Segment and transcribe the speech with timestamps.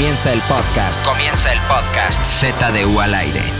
[0.00, 1.04] Comienza el podcast.
[1.04, 2.24] Comienza el podcast.
[2.24, 3.59] ZDU al aire.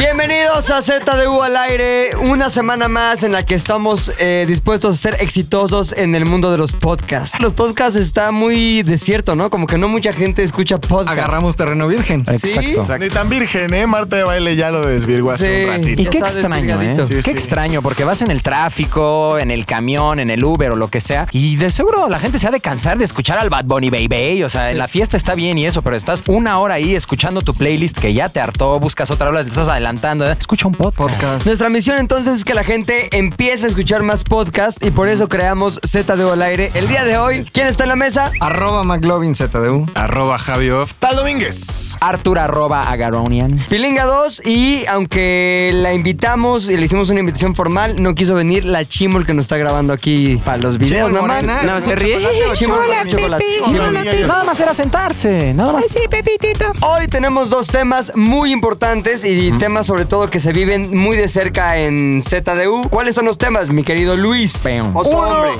[0.00, 4.98] Bienvenidos a ZDU al aire, una semana más en la que estamos eh, dispuestos a
[4.98, 7.38] ser exitosos en el mundo de los podcasts.
[7.38, 9.50] Los podcasts está muy desierto, ¿no?
[9.50, 11.20] Como que no mucha gente escucha podcasts.
[11.20, 12.24] Agarramos terreno virgen.
[12.26, 12.96] Exacto.
[12.98, 13.86] Ni tan virgen, ¿eh?
[13.86, 15.64] Marta de baile ya lo desvirgó hace Sí.
[15.68, 16.00] un ratito.
[16.02, 16.96] Y qué está extraño, ¿eh?
[17.06, 17.30] Sí, qué sí.
[17.30, 21.02] extraño, porque vas en el tráfico, en el camión, en el Uber o lo que
[21.02, 23.90] sea, y de seguro la gente se ha de cansar de escuchar al Bad Bunny
[23.90, 24.44] Baby.
[24.44, 27.42] O sea, en la fiesta está bien y eso, pero estás una hora ahí escuchando
[27.42, 30.24] tu playlist que ya te hartó, buscas otra hora, estás adelantando.
[30.26, 30.36] ¿eh?
[30.38, 30.96] Escucha un podcast.
[30.96, 31.46] Podcast.
[31.46, 35.28] Nuestra misión entonces es que la gente empiece a escuchar más podcasts y por eso
[35.28, 36.70] creamos ZDU al aire.
[36.74, 38.30] El día de hoy, ¿quién está en la mesa?
[38.40, 39.86] Arroba McLovin ZDU.
[39.94, 40.92] Arroba Javioff.
[40.98, 41.96] Tal Domínguez.
[42.00, 43.64] Artur arroba agaronian.
[43.68, 48.64] Pilinga 2 y aunque la invitamos y le hicimos una invitación formal, no quiso venir
[48.64, 51.64] la chimol que nos está grabando aquí para los videos nada más.
[51.64, 52.18] No, se ríe.
[52.54, 53.30] chocolate Chimol.
[53.70, 54.26] Chimol.
[54.26, 55.84] Nada más era sentarse, nada más.
[56.80, 61.28] Hoy tenemos dos temas muy importantes y temas sobre todo que se viven muy de
[61.28, 62.88] cerca en ZDU.
[62.90, 64.62] ¿Cuáles son los temas, mi querido Luis?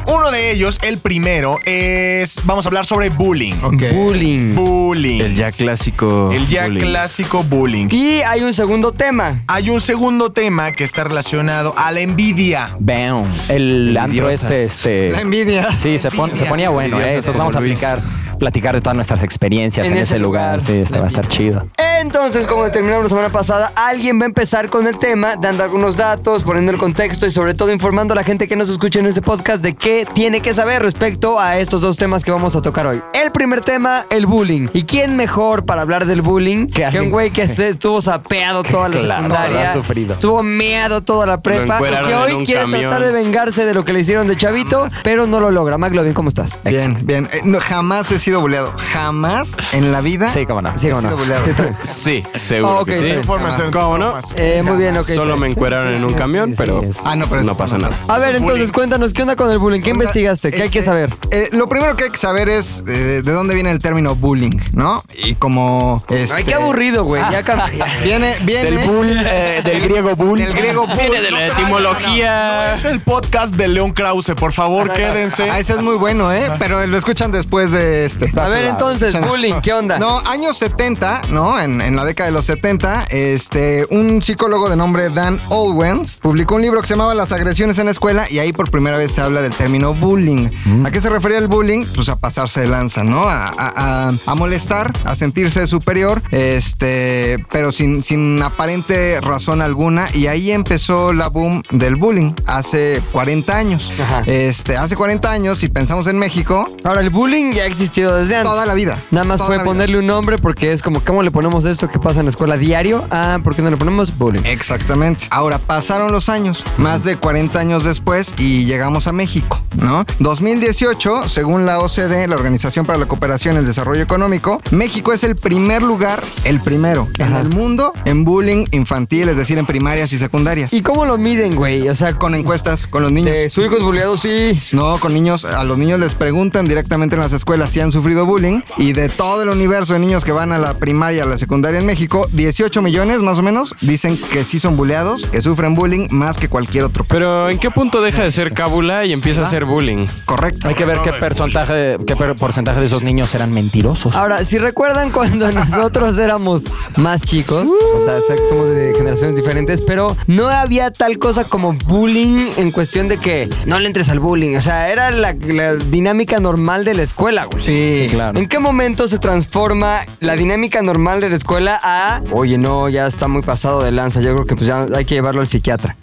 [0.06, 2.40] Uno, de ellos, el primero, es.
[2.44, 3.54] Vamos a hablar sobre bullying.
[3.60, 4.54] Bullying.
[4.54, 5.20] Bullying.
[5.20, 6.30] El ya clásico.
[6.32, 6.80] El ya bullying.
[6.80, 7.88] clásico bullying.
[7.90, 9.40] Y hay un segundo tema.
[9.46, 12.70] Hay un segundo tema que está relacionado a la envidia.
[12.78, 13.24] Bam.
[13.48, 15.10] El antro este, este.
[15.10, 15.74] La envidia.
[15.74, 17.08] Sí, se, pon- se ponía bueno, ¿eh?
[17.08, 17.82] Entonces vamos a Luis.
[17.82, 18.00] aplicar,
[18.38, 20.60] platicar de todas nuestras experiencias en, ese lugar.
[20.60, 21.66] Sí, este va a estar chido.
[22.00, 25.96] Entonces, como determinamos la semana pasada, alguien va a empezar con el tema, dando algunos
[25.96, 29.06] datos, poniendo el contexto y sobre todo informando a la gente que nos escucha en
[29.06, 32.62] este podcast de qué tiene que saber respecto a estos dos temas que vamos a
[32.62, 33.02] tocar hoy.
[33.12, 34.68] El primer tema, el bullying.
[34.72, 38.88] ¿Y quién mejor para hablar del bullying Que un güey que se estuvo sapeado toda
[38.88, 39.62] la Claro, secundaria?
[39.64, 40.12] lo ha sufrido.
[40.12, 42.80] Estuvo meado toda la prepa y que en hoy un quiere camión.
[42.82, 45.78] tratar de vengarse de lo que le hicieron de chavito, pero no lo logra.
[45.78, 46.58] McLovin, ¿cómo estás?
[46.64, 47.28] Bien, bien.
[47.32, 48.72] Eh, no, jamás he sido buleado.
[48.92, 50.76] Jamás en la vida Sí, cómo no.
[50.76, 51.08] Sí, he ¿o no?
[51.08, 51.44] sido buleado.
[51.82, 53.26] Sí, seguro ok, que sí.
[53.72, 54.18] ¿Cómo no?
[54.36, 55.04] Eh, muy bien, ok.
[55.06, 57.78] Solo me encueraron en un camión, sí, pero Ah, no, pero eso no fue pasa
[57.78, 57.98] nada.
[58.08, 58.72] A ver, entonces Bullying.
[58.72, 59.80] cuéntanos, ¿qué onda con el bullying?
[59.80, 60.50] ¿Qué investigaste?
[60.50, 61.14] ¿Qué hay que Este, saber?
[61.30, 64.58] eh, lo primero que hay que saber es eh, de dónde viene el término bullying,
[64.72, 65.02] ¿no?
[65.24, 66.04] Y como.
[66.08, 67.22] Este, Ay, qué aburrido, güey.
[67.30, 67.70] Ya cam-
[68.02, 68.70] Viene, viene.
[68.70, 70.38] Del bull, eh, del griego bull.
[70.38, 70.96] Del griego bull.
[70.98, 72.72] Viene de la etimología.
[72.74, 75.50] Es el podcast de León Krause, por favor, quédense.
[75.50, 76.50] Ah, ese es muy bueno, ¿eh?
[76.58, 78.30] Pero lo escuchan después de este.
[78.40, 79.98] A ver, entonces, bullying, ¿qué onda?
[79.98, 81.60] No, años 70, ¿no?
[81.60, 86.56] En, en la década de los 70, este, un psicólogo de nombre Dan Olwens publicó
[86.56, 89.12] un libro que se llamaba Las agresiones en la escuela y ahí por primera vez
[89.12, 90.48] se habla del término bullying.
[90.84, 91.84] ¿A qué se refería el bullying?
[91.94, 93.22] Pues a pasarse de lanza, ¿no?
[93.28, 100.08] A, a- a- a molestar, a sentirse superior, este, pero sin, sin aparente razón alguna
[100.14, 103.92] y ahí empezó la boom del bullying hace 40 años.
[104.00, 104.22] Ajá.
[104.26, 108.36] Este, hace 40 años, si pensamos en México, Ahora, el bullying ya ha existido desde
[108.36, 108.50] antes.
[108.50, 108.98] Toda la vida.
[109.10, 109.64] Nada más fue vida.
[109.64, 112.56] ponerle un nombre porque es como, ¿cómo le ponemos esto que pasa en la escuela
[112.56, 113.06] diario?
[113.10, 114.42] Ah, ¿por qué no le ponemos bullying?
[114.44, 115.26] Exactamente.
[115.30, 120.04] Ahora, pasaron los años, más de 40 años después, y llegamos a México, ¿no?
[120.18, 125.24] 2018, según la OCDE, la Organización para la Cooperación y el Desarrollo Económico, México es
[125.24, 130.12] el primer lugar, el primero en el mundo en bullying infantil, es decir, en primarias
[130.12, 130.72] y secundarias.
[130.72, 131.88] ¿Y cómo lo miden, güey?
[131.88, 133.52] O sea, con encuestas, con los niños.
[133.52, 134.60] su hijo es bulleado, sí.
[134.72, 138.26] No, con niños, a los niños les preguntan directamente en las escuelas si han sufrido
[138.26, 141.38] bullying y de todo el universo de niños que van a la primaria, a la
[141.38, 145.74] secundaria en México, 18 millones más o menos dicen que sí son bulleados, que sufren
[145.74, 147.04] bullying más que cualquier otro.
[147.08, 150.06] Pero ¿en qué punto deja de ser cábula y empieza a ser bullying?
[150.24, 150.68] Correcto.
[150.68, 154.14] Hay que ver qué porcentaje, qué per- porcentaje de esos niños eran mentirosos.
[154.16, 156.64] Ahora, si recuerdan cuando nosotros éramos
[156.96, 161.44] más chicos, o sea, sé que somos de generaciones diferentes, pero no había tal cosa
[161.44, 164.56] como bullying en cuestión de que no le entres al bullying.
[164.56, 167.62] O sea, era la, la dinámica normal de la escuela, güey.
[167.62, 168.38] Sí, claro.
[168.38, 173.06] ¿En qué momento se transforma la dinámica normal de la escuela a, oye, no, ya
[173.06, 175.96] está muy pasado de lanza, yo creo que pues ya hay que llevarlo al psiquiatra?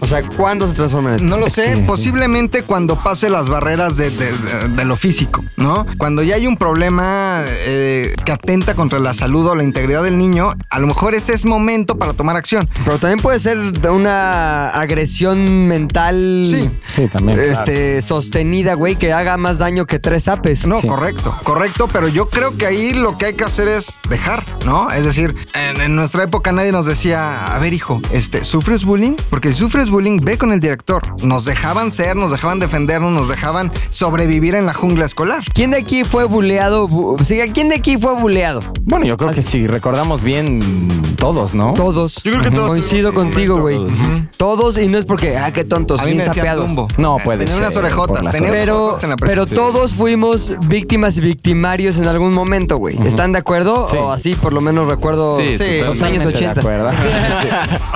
[0.00, 1.26] O sea, ¿cuándo se transforma en esto?
[1.28, 5.86] No lo sé, posiblemente cuando pase las barreras de, de- de- de lo físico, ¿no?
[5.98, 10.16] Cuando ya hay un problema eh, que atenta contra la salud o la integridad del
[10.18, 12.68] niño, a lo mejor ese es momento para tomar acción.
[12.84, 16.44] Pero también puede ser de una agresión mental.
[16.48, 16.70] Sí.
[16.86, 17.38] Sí, también.
[17.40, 20.66] Este, sostenida, güey, que haga más daño que tres apes.
[20.66, 20.86] No, Sí.
[20.86, 24.90] correcto, correcto, pero yo creo que ahí lo que hay que hacer es dejar, ¿no?
[24.90, 29.16] Es decir, en, en nuestra época nadie nos decía, a ver hijo, este, ¿sufres bullying?
[29.30, 31.02] Porque si sufres es bullying, ve con el director.
[31.22, 35.42] Nos dejaban ser, nos dejaban defendernos, nos dejaban sobrevivir en la jungla escolar.
[35.54, 36.88] ¿Quién de aquí fue buleado?
[36.88, 37.16] Bu-
[37.52, 38.60] ¿Quién de aquí fue buleado?
[38.82, 40.60] Bueno, yo creo que si recordamos bien,
[41.16, 41.72] todos, ¿no?
[41.74, 42.16] Todos.
[42.22, 43.78] Yo creo que todos Coincido contigo, güey.
[44.36, 46.70] Todos, y no es porque, ah, qué tontos, A mí bien sapeados.
[46.98, 47.62] No puede Tenía ser.
[47.62, 52.06] unas orejotas, tenía unas Pero, orejotas en la pero todos fuimos víctimas y victimarios en
[52.06, 52.98] algún momento, güey.
[53.06, 53.86] ¿Están de acuerdo?
[53.88, 53.96] Sí.
[53.96, 56.60] O así, por lo menos recuerdo Sí, Sí, los años Totalmente de 80.
[56.60, 56.90] acuerdo.
[57.42, 57.48] Sí.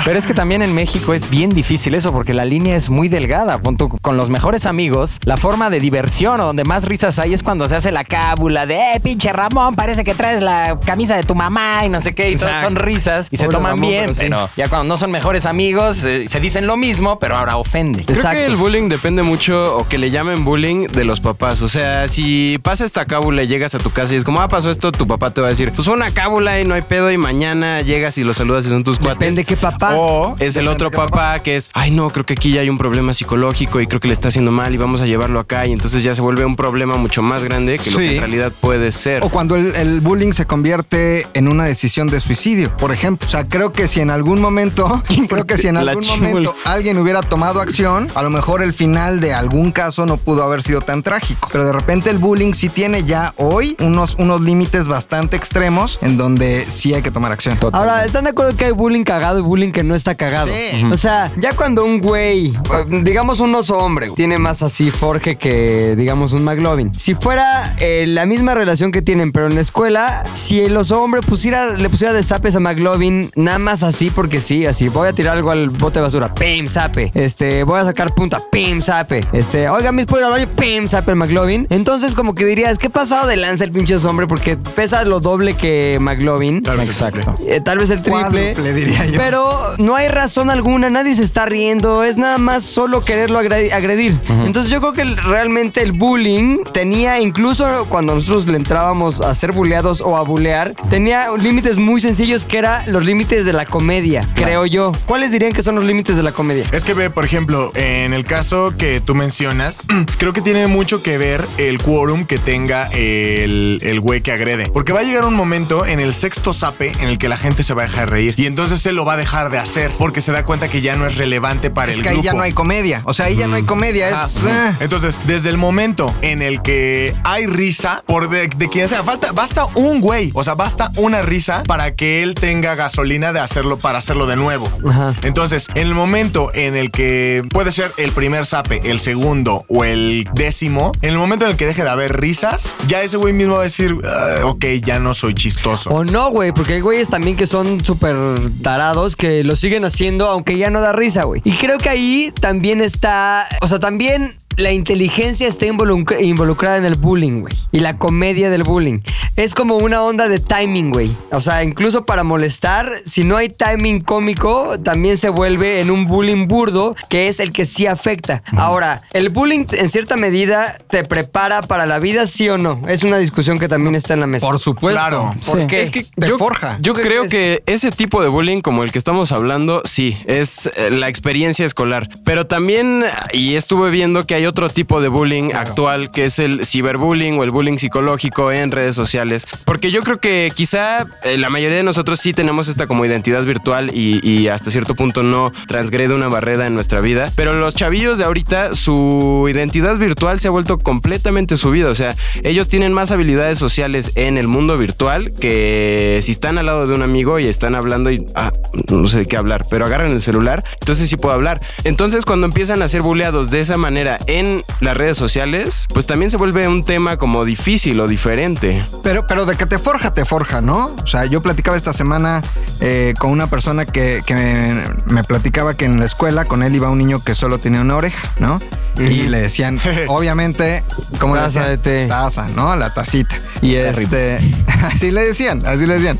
[0.04, 3.08] Pero es que también en México es bien difícil eso porque la línea es muy
[3.08, 3.60] delgada.
[4.00, 7.66] Con los mejores amigos, la forma de diversión o donde más risas hay es cuando
[7.66, 11.34] se hace la cábula de, eh, pinche Ramón, parece que traes la camisa de tu
[11.34, 12.30] mamá y no sé qué.
[12.30, 14.02] Y todas son risas y se toman Ramón, bien.
[14.04, 14.20] pero sí.
[14.20, 18.04] Pero ya cuando no son mejores amigos, eh, se dicen lo mismo, pero ahora ofende.
[18.04, 18.38] Creo Exacto.
[18.38, 21.62] que el bullying depende mucho, o que le llamen bullying, de los papás.
[21.62, 24.48] O sea, si pasa esta cábula y llegas a tu casa y es como, ah,
[24.48, 26.82] pasó esto, tu papá te va a decir, pues fue una cábula y no hay
[26.82, 29.20] pedo, y mañana llegas y los saludas y son tus cuates.
[29.20, 29.94] Depende qué papá.
[29.96, 32.78] O es el otro papá que es, ay, no, creo que aquí ya hay un
[32.78, 35.66] problema psicológico y creo que le está haciendo mal y vamos a llevarlo acá.
[35.66, 38.52] Y entonces ya se vuelve un problema mucho más grande que lo que en realidad
[38.60, 39.24] puede ser.
[39.24, 43.26] O cuando el, el bullying se convierte en una decisión de suicidio, por ejemplo.
[43.26, 46.98] O sea, creo que si en algún momento, creo que si en algún momento alguien
[46.98, 50.80] hubiera tomado acción, a lo mejor el final de algún caso no pudo haber sido
[50.80, 51.48] tan trágico.
[51.50, 56.16] Pero de repente el bullying sí tiene ya hoy unos, unos límites bastante extremos en
[56.16, 57.58] donde sí hay que tomar acción.
[57.72, 60.52] Ahora, ¿están de acuerdo que hay bullying cagado y bullying que no está cagado?
[60.52, 60.84] Sí.
[60.90, 62.52] O sea, ya cuando un güey,
[62.88, 66.92] digamos un oso hombre, tiene más así forje que, digamos, un McLovin.
[66.98, 71.00] Si fuera eh, la misma relación que tienen, pero en la escuela, si el oso
[71.00, 75.06] hombre pusiera, le pusiera de zapes a McLovin, nada más así porque sí, así, voy
[75.06, 77.12] a tirar algo al bote de basura, pim, zape.
[77.14, 79.20] Este, voy a sacar punta, pim, zape.
[79.32, 81.68] Este, oiga, mis puedo ir pim, zape el McLovin.
[81.70, 84.26] Entonces, como que dirías, ¿qué pasado de lanza el pinche oso hombre?
[84.26, 86.64] Porque pesa lo doble que McLovin.
[86.64, 87.36] Tal vez el Exacto.
[87.46, 88.20] Eh, tal vez el triple.
[88.20, 89.16] Cuádruple, diría yo.
[89.16, 93.72] Pero no hay razón alguna, nadie se está riendo, es nada más solo quererlo agre-
[93.72, 94.18] agredir.
[94.28, 99.52] Entonces yo creo que realmente el bullying tenía, incluso cuando nosotros le entrábamos a ser
[99.52, 104.26] bulleados o a bullear, tenía límites muy sencillos que eran los límites de la comedia,
[104.34, 104.92] creo yo.
[105.06, 106.64] ¿Cuáles dirían que son los límites de la comedia?
[106.72, 109.82] Es que ve, por ejemplo, en el caso que tú mencionas,
[110.18, 114.70] creo que tiene mucho que ver el quórum que tenga el, el güey que agrede.
[114.72, 117.62] Porque va a llegar un momento en el sexto zape en el que la gente
[117.62, 118.34] se va a dejar reír.
[118.38, 120.96] Y entonces él lo va a dejar de hacer porque se da cuenta que ya
[120.96, 123.02] no es relevante para Es el que ahí ya no hay comedia.
[123.04, 124.08] O sea, ahí ya no hay comedia.
[124.08, 124.24] Ajá.
[124.26, 124.36] Es.
[124.44, 124.76] eh.
[124.80, 129.32] Entonces, desde el momento en el que hay risa, por de, de quien sea, falta,
[129.32, 133.78] basta un güey, o sea, basta una risa para que él tenga gasolina de hacerlo
[133.78, 134.68] para hacerlo de nuevo.
[134.88, 135.14] Ajá.
[135.22, 139.84] Entonces, en el momento en el que puede ser el primer zape, el segundo o
[139.84, 143.32] el décimo, en el momento en el que deje de haber risas, ya ese güey
[143.32, 145.90] mismo va a decir, "Ah, ok, ya no soy chistoso.
[145.90, 148.16] O no, güey, porque hay güeyes también que son súper
[148.62, 151.31] tarados que lo siguen haciendo aunque ya no da risa, güey.
[151.44, 156.84] Y creo que ahí también está, o sea, también la inteligencia está involucra- involucrada en
[156.84, 157.54] el bullying, güey.
[157.72, 159.00] Y la comedia del bullying.
[159.36, 161.16] Es como una onda de timing, güey.
[161.30, 166.06] O sea, incluso para molestar, si no hay timing cómico, también se vuelve en un
[166.06, 168.42] bullying burdo, que es el que sí afecta.
[168.56, 172.82] Ahora, ¿el bullying en cierta medida te prepara para la vida, sí o no?
[172.88, 174.46] Es una discusión que también está en la mesa.
[174.46, 174.98] Por supuesto.
[175.00, 175.34] Claro.
[175.46, 175.66] ¿Por Sí.
[175.66, 175.80] qué?
[175.80, 176.78] Es que Te yo, forja.
[176.80, 180.18] yo ¿Tú qué creo que ese tipo de bullying como el que estamos hablando, sí,
[180.26, 182.08] es eh, la experiencia escolar.
[182.24, 186.64] Pero también, y estuve viendo que hay otro tipo de bullying actual, que es el
[186.64, 189.44] ciberbullying o el bullying psicológico en redes sociales.
[189.64, 193.42] Porque yo creo que quizá eh, la mayoría de nosotros sí tenemos esta como identidad
[193.44, 197.30] virtual y, y hasta cierto punto no transgrede una barrera en nuestra vida.
[197.36, 201.88] Pero los chavillos de ahorita, su identidad virtual se ha vuelto completamente su vida.
[201.88, 206.66] O sea, ellos tienen más habilidades sociales en el mundo virtual que si están al
[206.66, 208.52] lado de un amigo y están hablando y ah,
[208.88, 211.60] no sé de qué hablar, pero agarran el celular, entonces sí puedo hablar.
[211.84, 216.30] Entonces, cuando empiezan a ser bulleados de esa manera en las redes sociales, pues también
[216.30, 218.82] se vuelve un tema como difícil o diferente.
[219.02, 220.90] Pero, pero de que te forja, te forja, ¿no?
[221.02, 222.42] O sea, yo platicaba esta semana
[222.80, 226.74] eh, con una persona que, que me, me platicaba que en la escuela con él
[226.74, 228.58] iba un niño que solo tenía una oreja, ¿no?
[228.98, 230.84] Y le decían, obviamente,
[231.18, 231.70] como le Taza decían?
[231.70, 232.06] de té.
[232.08, 232.76] Taza, ¿no?
[232.76, 233.36] La tacita.
[233.60, 234.38] Y este,
[234.82, 236.18] así le decían, así le decían.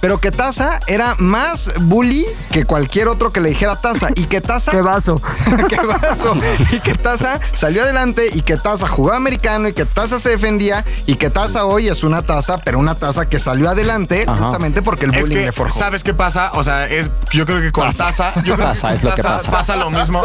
[0.00, 4.08] Pero que Taza era más bully que cualquier otro que le dijera Taza.
[4.14, 5.20] Y que Taza ¡Qué vaso!
[5.68, 6.36] qué vaso.
[6.72, 10.84] Y que Taza salió adelante y que Taza jugó americano y que Taza se defendía
[11.06, 15.06] y que Taza hoy es una taza, pero una taza que salió adelante justamente porque
[15.06, 15.78] el Es bullying que, le forjó.
[15.78, 16.50] ¿sabes qué pasa?
[16.54, 19.22] O sea, es, yo creo que con Taza, yo creo Taza que es lo que
[19.22, 19.76] Taza pasa.
[19.76, 20.22] lo mismo.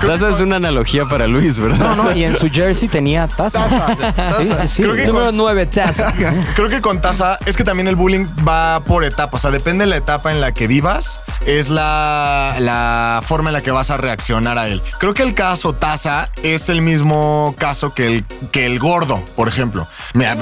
[0.00, 1.78] Taza es una analogía para Luis, ¿verdad?
[1.78, 3.66] No, no, y en su jersey tenía taza.
[3.66, 4.82] Taza, Sí, sí, sí.
[4.82, 6.12] Creo que Número con- 9, taza.
[6.54, 9.34] Creo que con Taza es que también el bullying va por etapas.
[9.34, 13.54] O sea, depende de la etapa en la que vivas, es la, la forma en
[13.54, 14.82] la que vas a reaccionar a él.
[14.98, 19.48] Creo que el caso Taza es el mismo caso que el, que el gordo, por
[19.48, 19.86] ejemplo.
[20.14, 20.36] Mira,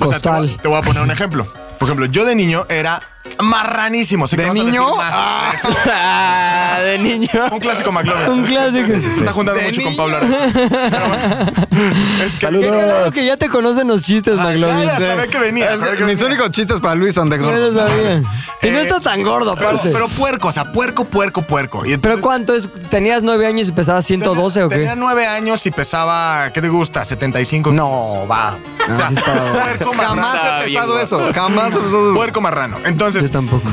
[0.00, 1.46] o sea, te, voy, te voy a poner un ejemplo.
[1.78, 3.00] Por ejemplo, yo de niño era
[3.42, 4.26] marranísimo.
[4.26, 4.96] Sé que ¿De vas a decir niño?
[4.96, 5.14] más.
[5.16, 7.28] Ah, de niño.
[7.52, 8.30] Un clásico McLovin.
[8.40, 8.86] Un clásico.
[9.00, 9.96] Se está juntando De mucho con.
[9.96, 10.38] Pablo Araiza.
[10.52, 12.24] Pero bueno.
[12.24, 12.70] Es que- Saludos.
[12.70, 14.86] Qué raro que ya te conocen los chistes, Ah, McLovin.
[14.88, 15.72] ya, ya sabía que venía.
[15.72, 16.34] Es sabía que que mis venía.
[16.34, 17.70] únicos chistes para Luis son de No gordo.
[17.70, 18.22] lo sabía.
[18.62, 19.90] Y no eh, está tan gordo, Pero, aparte.
[19.90, 21.84] pero puerco, o sea, puerco, puerco, puerco.
[21.84, 22.70] Y ¿Pero entonces- cuánto es?
[22.90, 24.76] ¿Tenías nueve años y pesabas 112 o qué?
[24.76, 27.04] Tenía nueve años y pesaba, ¿qué te gusta?
[27.04, 27.72] 75.
[27.72, 28.58] No, va.
[28.90, 30.34] o sea, puerco Jamás marrano.
[30.36, 31.02] Está he bien pesado gordo.
[31.04, 31.32] eso.
[31.34, 32.14] Jamás he pesado eso.
[32.14, 32.78] Puerco marrano.
[33.24, 33.68] Yo tampoco.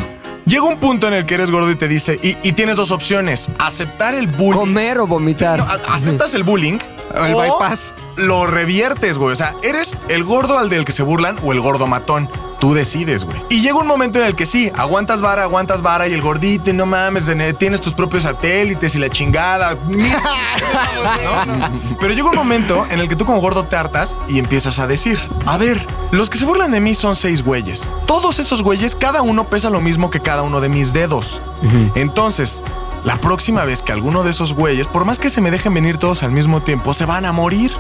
[0.45, 2.91] llega un punto en el que eres gordo y te dice, y, y tienes dos
[2.91, 4.59] opciones: aceptar el bullying.
[4.59, 5.59] ¿Comer o vomitar?
[5.59, 6.79] No, a- aceptas el bullying.
[7.25, 7.93] El o bypass.
[8.17, 9.33] Lo reviertes, güey.
[9.33, 12.29] O sea, eres el gordo al del que se burlan o el gordo matón.
[12.63, 13.43] Tú decides, güey.
[13.50, 16.70] Y llega un momento en el que sí, aguantas vara, aguantas vara y el gordito,
[16.70, 17.29] y no mames,
[17.60, 19.75] tienes tus propios satélites y la chingada.
[19.84, 21.67] ¿no?
[22.00, 24.88] Pero llega un momento en el que tú como gordo te hartas y empiezas a
[24.88, 27.91] decir, a ver, los que se burlan de mí son seis güeyes.
[28.05, 31.41] Todos esos güeyes, cada uno pesa lo mismo que cada uno de mis dedos.
[31.96, 32.63] Entonces,
[33.03, 35.98] la próxima vez que alguno de esos güeyes, por más que se me dejen venir
[35.98, 37.72] todos al mismo tiempo, se van a morir.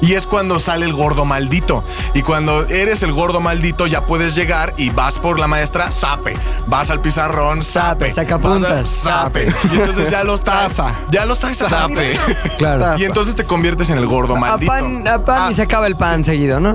[0.00, 1.84] Y es cuando sale el gordo maldito.
[2.14, 6.36] Y cuando eres el gordo maldito, ya puedes llegar y vas por la maestra, sape.
[6.66, 8.12] Vas al pizarrón, Sape, sape.
[8.12, 8.70] sacapuntas.
[8.72, 9.52] Vas a- Sape.
[9.72, 10.76] Y entonces ya los traes.
[10.76, 10.94] Taza.
[11.10, 12.18] Ya los a la Sape.
[12.58, 12.98] Claro.
[12.98, 14.70] Y entonces te conviertes en el gordo A maldito.
[14.72, 16.74] pan, a pan Ah, y se acaba el pan seguido, ¿no?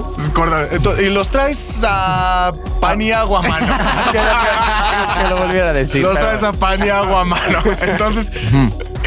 [0.72, 2.52] Entonces, y los traes a
[2.82, 3.68] pan y agua a mano.
[5.18, 6.02] Que lo volviera a decir.
[6.02, 7.60] Los pero- traes a pan y agua a mano.
[7.82, 8.32] Entonces,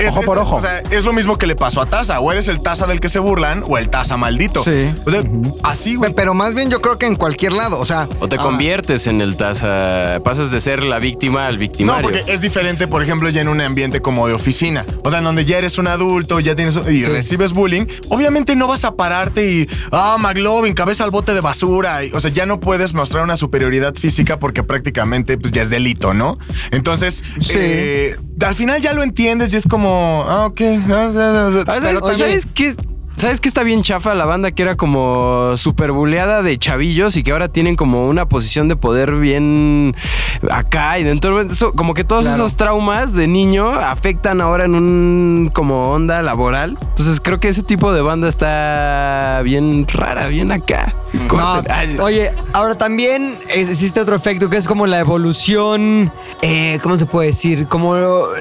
[0.01, 0.57] es, Ojo es- por ojo.
[0.57, 2.21] O sea, es lo mismo que le pasó a Taza.
[2.21, 4.63] O eres el Taza del que se burlan o el Taza maldito.
[4.65, 4.91] Sí.
[5.07, 5.23] O sea,
[5.63, 6.13] así, güey.
[6.15, 7.79] Pero más bien yo creo que en cualquier lado.
[7.79, 8.09] O sea.
[8.21, 10.21] O te ah, conviertes en el taza.
[10.25, 12.03] Pasas de ser la víctima al No, victimario.
[12.03, 14.85] porque es diferente, por ejemplo, ya en un ambiente como de oficina.
[15.05, 17.87] O sea, en donde ya eres un adulto, ya tienes y recibes bullying.
[18.09, 22.05] Obviamente no vas a pararte y, ah, McLovin, cabeza al bote de basura.
[22.05, 25.71] Y, o sea, ya no puedes mostrar una superioridad física porque prácticamente pues, ya es
[25.71, 26.39] delito, ¿no?
[26.71, 27.55] Entonces, Sí.
[27.57, 30.61] eh, al final ya lo entiendes y es como, ah, ok.
[30.63, 32.15] ah, ah, ah, Ah, ¿Sabes, Oye.
[32.15, 32.75] ¿sabes qué?
[33.21, 37.23] ¿Sabes qué está bien chafa la banda que era como super buleada de chavillos y
[37.23, 39.95] que ahora tienen como una posición de poder bien
[40.51, 45.51] acá y dentro eso, como que todos esos traumas de niño afectan ahora en un
[45.53, 46.79] como onda laboral.
[46.81, 50.95] Entonces creo que ese tipo de banda está bien rara, bien acá.
[52.01, 56.11] Oye, ahora también existe otro efecto que es como la evolución,
[56.41, 57.67] eh, ¿cómo se puede decir?
[57.67, 57.97] Como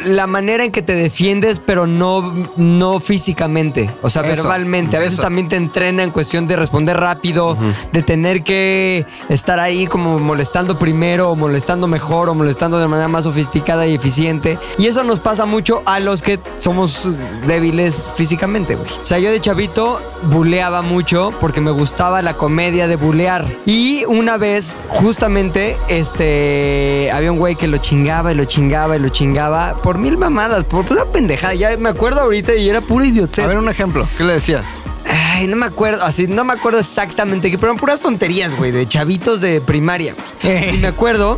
[0.06, 4.69] la manera en que te defiendes, pero no, no físicamente, o sea, Eso, verbalmente.
[4.98, 7.58] A veces también te entrena en cuestión de responder rápido,
[7.92, 13.08] de tener que estar ahí como molestando primero, o molestando mejor, o molestando de manera
[13.08, 14.60] más sofisticada y eficiente.
[14.78, 17.16] Y eso nos pasa mucho a los que somos
[17.48, 18.88] débiles físicamente, güey.
[19.02, 23.46] O sea, yo de chavito buleaba mucho porque me gustaba la comedia de bulear.
[23.66, 29.00] Y una vez, justamente, este, había un güey que lo chingaba y lo chingaba y
[29.00, 31.54] lo chingaba por mil mamadas, por una pendejada.
[31.54, 33.46] Ya me acuerdo ahorita y era pura idiotez.
[33.46, 34.08] A ver, un ejemplo.
[34.18, 34.59] ¿Qué le decías?
[34.60, 34.99] gracias.
[35.40, 38.72] Ay, no me acuerdo, así, no me acuerdo exactamente, qué, pero eran puras tonterías, güey,
[38.72, 40.14] de chavitos de primaria.
[40.44, 41.38] Y me acuerdo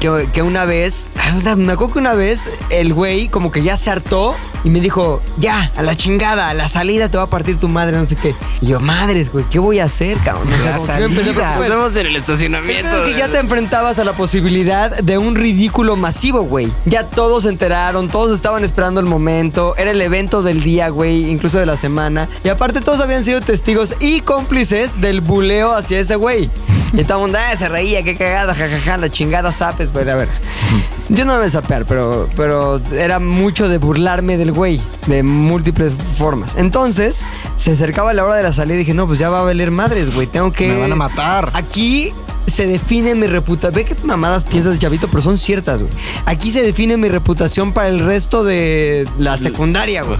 [0.00, 3.76] que, que una vez, ah, me acuerdo que una vez el güey como que ya
[3.76, 4.34] se hartó
[4.64, 7.68] y me dijo, ya, a la chingada, a la salida te va a partir tu
[7.68, 8.34] madre, no sé qué.
[8.60, 10.48] Y yo, madres, güey, ¿qué voy a hacer, cabrón?
[10.52, 11.22] O sea, La empecé salida.
[11.22, 11.58] preocupar.
[11.60, 13.04] Nos vemos en el estacionamiento.
[13.06, 16.72] es que ya te enfrentabas a la posibilidad de un ridículo masivo, güey.
[16.84, 21.30] Ya todos se enteraron, todos estaban esperando el momento, era el evento del día, güey,
[21.30, 22.26] incluso de la semana.
[22.42, 26.50] Y aparte todos habían sido testigos y cómplices del buleo hacia ese güey.
[26.92, 30.08] Y todo el mundo "Ah, se reía, qué cagada, jajaja, la chingada sapes, güey.
[30.08, 30.28] A ver,
[31.08, 35.22] yo no me voy a sapear, pero, pero era mucho de burlarme del güey, de
[35.22, 36.54] múltiples formas.
[36.56, 37.24] Entonces,
[37.56, 39.70] se acercaba la hora de la salida y dije, no, pues ya va a valer
[39.70, 40.68] madres, güey, tengo que...
[40.68, 41.50] Me van a matar.
[41.54, 42.12] Aquí
[42.46, 43.74] se define mi reputación.
[43.74, 45.92] Ve qué mamadas piensas, chavito, pero son ciertas, güey.
[46.24, 50.18] Aquí se define mi reputación para el resto de la secundaria, güey.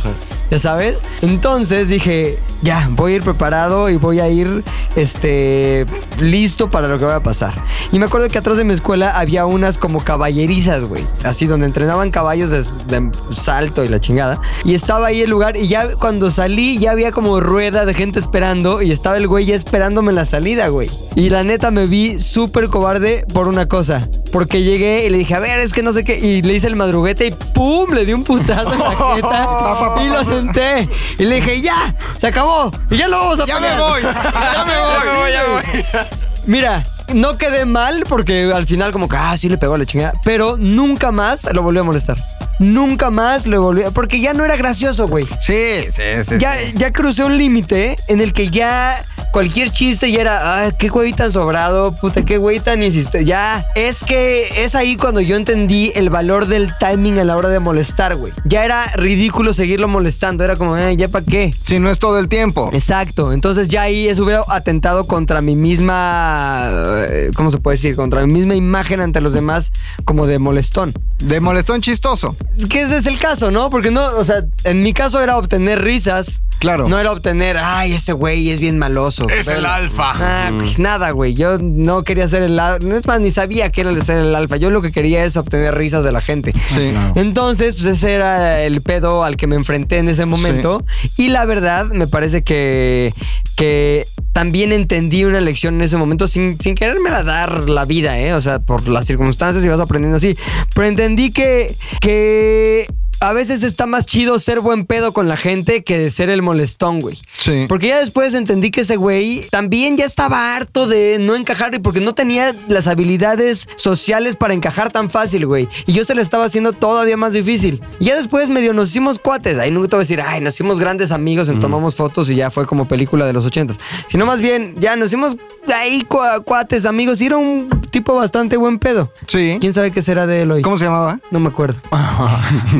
[0.51, 0.99] ¿Ya sabes?
[1.23, 4.63] Entonces dije, ya, voy a ir preparado y voy a ir,
[4.95, 5.87] este,
[6.21, 7.53] listo para lo que va a pasar.
[7.93, 11.05] Y me acuerdo que atrás de mi escuela había unas como caballerizas, güey.
[11.25, 14.41] Así, donde entrenaban caballos de, de salto y la chingada.
[14.65, 18.19] Y estaba ahí el lugar y ya cuando salí ya había como rueda de gente
[18.19, 20.91] esperando y estaba el güey ya esperándome en la salida, güey.
[21.15, 24.09] Y la neta me vi súper cobarde por una cosa.
[24.33, 26.19] Porque llegué y le dije, a ver, es que no sé qué.
[26.19, 27.93] Y le hice el madruguete y ¡pum!
[27.93, 30.89] Le di un putazo en la jeta y lo senté.
[31.19, 32.73] Y le dije, ya, se acabó.
[32.91, 33.81] Y ya lo vamos a Ya me poner".
[33.81, 34.03] voy.
[34.53, 35.33] Ya me voy.
[35.33, 39.37] Ya me voy, ya me Mira, no quedé mal porque al final como que, ah,
[39.37, 40.15] sí le pegó a la chingada.
[40.25, 42.17] Pero nunca más lo volvió a molestar.
[42.59, 43.91] Nunca más lo volvió...
[43.93, 45.27] Porque ya no era gracioso, güey.
[45.41, 46.39] Sí, sí, sí.
[46.39, 46.73] Ya, sí.
[46.75, 49.05] ya crucé un límite en el que ya
[49.37, 53.23] cualquier chiste ya era, ah, qué güey tan sobrado, puta, qué güey tan insiste.
[53.27, 57.51] Ya, es que es ahí cuando yo entendí el valor del timing a la hora
[57.51, 58.33] de molestar, güey.
[58.47, 61.53] Ya era ridículo seguirlo molestando, era como, eh, ya para qué.
[61.67, 62.71] Sí, no es todo el tiempo.
[62.73, 66.71] Exacto, entonces ya ahí eso hubiera atentado contra mi misma,
[67.07, 67.95] eh, ¿cómo se puede decir?
[67.95, 69.71] Contra mi misma imagen ante los demás
[70.07, 70.95] como de molestón.
[71.19, 72.35] De molestón chistoso.
[72.57, 73.69] Es que ese es el caso, ¿no?
[73.69, 76.41] Porque no, o sea, en mi caso era obtener risas.
[76.59, 76.89] Claro.
[76.89, 79.29] No era obtener, ay, ese güey es bien maloso.
[79.29, 80.13] Es el alfa.
[80.15, 81.35] Ah, pues nada, güey.
[81.35, 82.87] Yo no quería ser el alfa.
[82.87, 84.57] No es más, ni sabía que era el ser el alfa.
[84.57, 86.55] Yo lo que quería es obtener risas de la gente.
[86.67, 86.93] Sí.
[87.15, 90.85] Entonces, pues ese era el pedo al que me enfrenté en ese momento.
[91.17, 93.13] Y la verdad, me parece que,
[93.57, 98.35] que también entendí una lección en ese momento sin, sin querérmela dar la vida, ¿eh?
[98.35, 100.37] O sea, por las circunstancias y vas aprendiendo así.
[100.75, 102.87] Pero entendí que, que
[103.21, 107.01] a veces está más chido ser buen pedo con la gente que ser el molestón,
[107.01, 107.19] güey.
[107.39, 107.67] Sí.
[107.69, 111.79] Porque ya después entendí que ese güey también ya estaba harto de no encajar y
[111.79, 115.69] porque no tenía las habilidades sociales para encajar tan fácil, güey.
[115.87, 117.81] Y yo se le estaba haciendo todavía más difícil.
[118.01, 119.59] Y ya después medio nos hicimos cuates.
[119.59, 122.37] Ahí nunca te voy a decir, ay, nos hicimos grandes amigos, nos tomamos fotos y
[122.37, 123.79] ya fue como película de los ochentas.
[124.09, 125.37] Sino más bien, ya nos hicimos
[125.75, 127.21] ahí cua- cuates, amigos.
[127.23, 129.11] Y era un tipo bastante buen pedo.
[129.27, 129.57] Sí.
[129.61, 130.63] ¿Quién sabe qué será de él hoy?
[130.63, 131.19] ¿Cómo se llamaba?
[131.31, 131.81] No me acuerdo.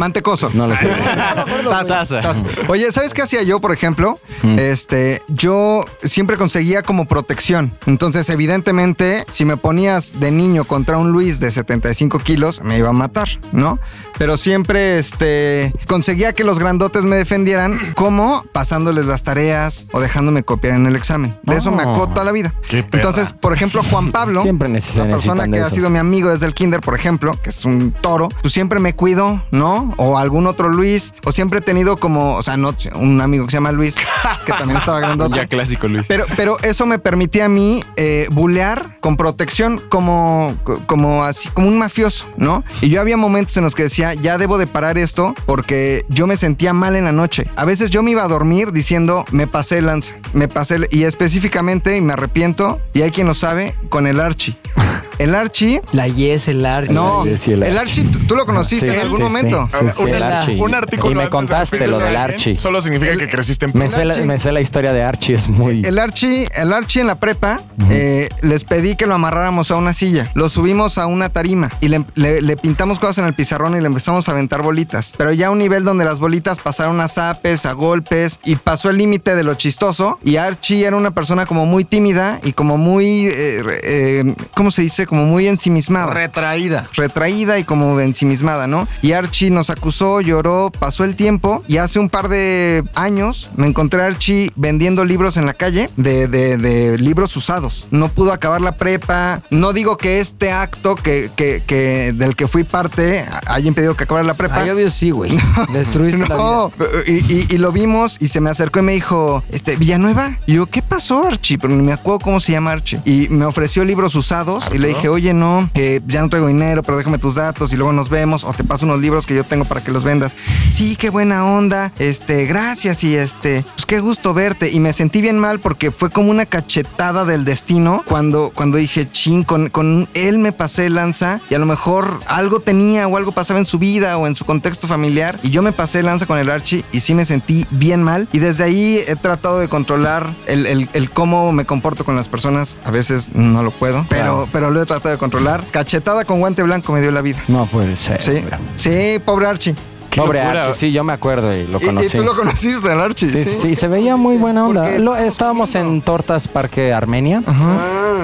[0.55, 0.75] No lo.
[1.71, 2.43] Taza, taza.
[2.69, 4.19] Oye, ¿sabes qué hacía yo, por ejemplo?
[4.43, 7.73] Este, yo siempre conseguía como protección.
[7.87, 12.89] Entonces, evidentemente, si me ponías de niño contra un Luis de 75 kilos, me iba
[12.91, 13.79] a matar, ¿no?
[14.19, 20.43] Pero siempre, este, conseguía que los grandotes me defendieran, como pasándoles las tareas o dejándome
[20.43, 21.37] copiar en el examen.
[21.43, 21.91] De eso me Oh.
[21.95, 22.53] acó toda la vida.
[22.69, 23.03] Qué perra.
[23.03, 24.79] Entonces, por ejemplo, Juan Pablo, Siempre una
[25.11, 28.29] persona que ha sido mi amigo desde el kinder, por ejemplo, que es un toro,
[28.41, 29.93] pues siempre me cuido, ¿no?
[29.99, 33.51] O algún otro Luis, o siempre he tenido como, o sea, no, un amigo que
[33.53, 33.97] se llama Luis,
[34.45, 35.37] que también estaba grandote.
[35.37, 36.07] Ya clásico, Luis.
[36.09, 40.55] Pero, pero eso me permitía a mí eh, bulear con protección como,
[40.87, 42.65] como así, como un mafioso, ¿no?
[42.81, 46.27] Y yo había momentos en los que decía, ya debo de parar esto porque yo
[46.27, 47.47] me sentía mal en la noche.
[47.57, 50.89] A veces yo me iba a dormir diciendo, me pasé el lanza, me pasé, el-",
[50.91, 54.57] y específicamente, y me arrepiento, y hay quien lo sabe, con el Archie.
[55.19, 56.93] El Archie, La Yes, el Archie.
[56.93, 58.03] no, sí, el el Archie.
[58.03, 59.67] Archie, tú, tú lo conociste Sí, en algún sí, momento.
[59.73, 60.61] sí, sí, un, el Archie.
[60.61, 62.57] un artículo Y me contaste lo del Archie.
[62.57, 65.35] Solo significa El- que creciste en Me sé, la, me sé la historia de Archie,
[65.35, 65.83] es muy...
[65.85, 69.93] El Archie, el Archie en la prepa, eh, les pedí que lo amarráramos a una
[69.93, 70.31] silla.
[70.35, 73.81] Lo subimos a una tarima y le, le- le pintamos cosas en el pizarrón y
[73.81, 75.15] le empezamos a aventar bolitas.
[75.17, 78.91] Pero ya a un nivel donde las bolitas pasaron a zapes, a golpes y pasó
[78.91, 80.19] el límite de lo chistoso.
[80.23, 84.83] Y Archie era una persona como muy tímida y como muy, eh, eh, ¿cómo se
[84.83, 85.07] dice?
[85.07, 86.85] Como muy ensimismada Retraída.
[86.95, 88.87] retraída y como ensimismada, ¿no?
[89.03, 93.67] Y Archie nos acusó, lloró, pasó el tiempo y hace un par de años me
[93.67, 97.89] encontré a Archie vendiendo libros en la calle de, de- de libros usados.
[97.91, 99.43] No pudo acabar la prepa.
[99.51, 104.05] No digo que este acto que, que- que del que fui parte haya impedido que
[104.05, 104.57] acabara la prepa.
[104.61, 105.37] Ay, obvio sí, güey.
[105.73, 106.37] Destruiste la vida.
[106.37, 106.73] No,
[107.07, 110.39] y, y- y lo vimos y se me acercó y me dijo, este, Villanueva.
[110.47, 111.59] Y yo, ¿qué pasó, Archie?
[111.59, 113.01] Pero ni me acuerdo cómo se llama Archie.
[113.05, 116.83] Y me ofreció libros usados y le dije, oye, no, que ya no traigo dinero,
[116.83, 119.45] pero déjame tus datos y luego nos vemos o te paso unos libros que yo
[119.45, 120.37] tengo para que los vendas.
[120.71, 121.93] Sí, qué buena onda.
[121.99, 124.71] Este, gracias y este, pues qué gusto verte.
[124.71, 129.09] Y me sentí bien mal porque fue como una cachetada del destino cuando, cuando dije,
[129.11, 133.33] chin, con, con él me pasé lanza y a lo mejor algo tenía o algo
[133.33, 136.39] pasaba en su vida o en su contexto familiar y yo me pasé lanza con
[136.39, 140.35] el Archie y sí me sentí bien mal y desde ahí he tratado de controlar
[140.47, 142.79] el, el- el cómo me comporto con las personas.
[142.85, 145.65] A veces no lo puedo, pero, pero lo he tratado de controlar.
[145.71, 147.39] Cachetada con guante blanco me dio la vida.
[147.49, 148.21] No puede ser.
[148.21, 148.43] Sí,
[148.77, 149.75] sí, pobre Archie.
[150.23, 150.65] Pobre locura.
[150.67, 152.17] Archie, sí, yo me acuerdo y lo conocí.
[152.17, 153.29] Y, tú lo conociste, el Archie.
[153.29, 154.99] Sí, sí, se veía muy buena onda.
[154.99, 156.01] Lo- estábamos en.
[156.03, 157.43] Tortas Parque Armenia,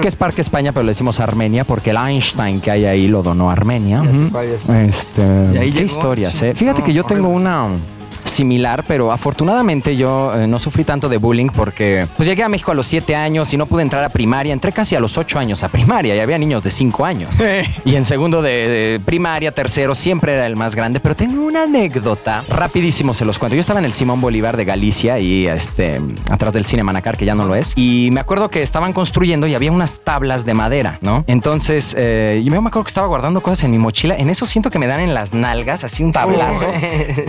[0.01, 3.21] que es Parque España, pero le decimos Armenia porque el Einstein que hay ahí lo
[3.23, 4.01] donó a Armenia.
[4.03, 4.85] Ya sé cuál, ya sé.
[4.85, 5.21] Este,
[5.53, 6.53] Y ahí qué llegó, historias, eh.
[6.55, 7.65] Fíjate No, que yo tengo una
[8.25, 12.71] similar, pero afortunadamente yo eh, no sufrí tanto de bullying porque pues llegué a México
[12.71, 14.53] a los 7 años y no pude entrar a primaria.
[14.53, 17.35] Entré casi a los 8 años a primaria y había niños de 5 años.
[17.85, 20.99] Y en segundo de, de primaria, tercero, siempre era el más grande.
[20.99, 23.55] Pero tengo una anécdota, rapidísimo se los cuento.
[23.55, 27.25] Yo estaba en el Simón Bolívar de Galicia y este, atrás del Cine Manacar, que
[27.25, 27.73] ya no lo es.
[27.75, 31.23] Y me acuerdo que estaban construyendo y había unas tablas de madera, ¿no?
[31.27, 34.15] Entonces, eh, yo me acuerdo que estaba guardando cosas en mi mochila.
[34.15, 36.65] En eso siento que me dan en las nalgas, así un tablazo.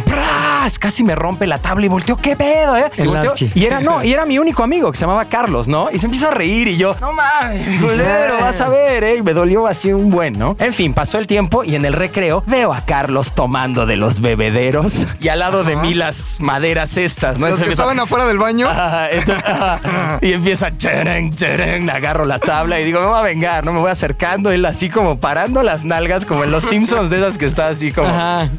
[0.05, 0.79] ¡Pras!
[0.85, 2.90] Casi me rompe la tabla y volteo, ¿qué pedo, eh?
[2.99, 3.51] Y, El volteo, Archie.
[3.55, 5.88] y era, no, y era mi único amigo que se llamaba Carlos, ¿no?
[5.90, 9.16] Y se empieza a reír y yo, no mames, culero, vas a ver, eh.
[9.16, 10.57] Y me dolió así un buen, ¿no?
[10.59, 14.20] En fin, pasó el tiempo y en el recreo veo a Carlos tomando de los
[14.20, 17.49] bebederos y al lado de mí las maderas estas, ¿no?
[17.49, 18.68] Los que estaban afuera del baño.
[18.68, 20.18] Ajá, entonces, ajá.
[20.20, 23.73] y empieza chereng, chereng, agarro la tabla y digo, me voy a vengar, ¿no?
[23.73, 27.38] Me voy acercando, él así como parando las nalgas, como en los Simpsons de esas
[27.38, 28.11] que está así como.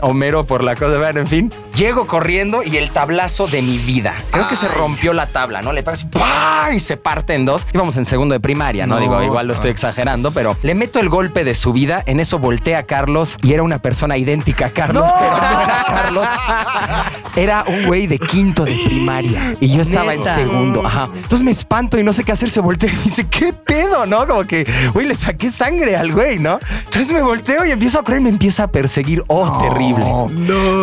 [0.01, 1.53] Homero por la cosa, vean, en fin.
[1.75, 4.13] Llego corriendo y el tablazo de mi vida.
[4.31, 5.73] Creo que se rompió la tabla, ¿no?
[5.73, 6.69] Le ¡pah!
[6.73, 7.67] y se parte en dos.
[7.73, 8.95] Íbamos en segundo de primaria, ¿no?
[8.95, 12.03] No, Digo, igual lo estoy exagerando, pero le meto el golpe de su vida.
[12.05, 15.83] En eso voltea a Carlos y era una persona idéntica a Carlos, pero no era
[15.85, 16.27] Carlos.
[17.35, 20.35] Era un güey de quinto de primaria y yo estaba Neta.
[20.35, 20.87] en segundo.
[20.87, 21.09] Ajá.
[21.13, 22.49] Entonces me espanto y no sé qué hacer.
[22.49, 24.05] Se voltea y me dice, ¿qué pedo?
[24.05, 24.25] ¿No?
[24.25, 26.59] Como que, güey, le saqué sangre al güey, ¿no?
[26.85, 29.21] Entonces me volteo y empiezo a correr y me empieza a perseguir.
[29.27, 30.05] Oh, terrible.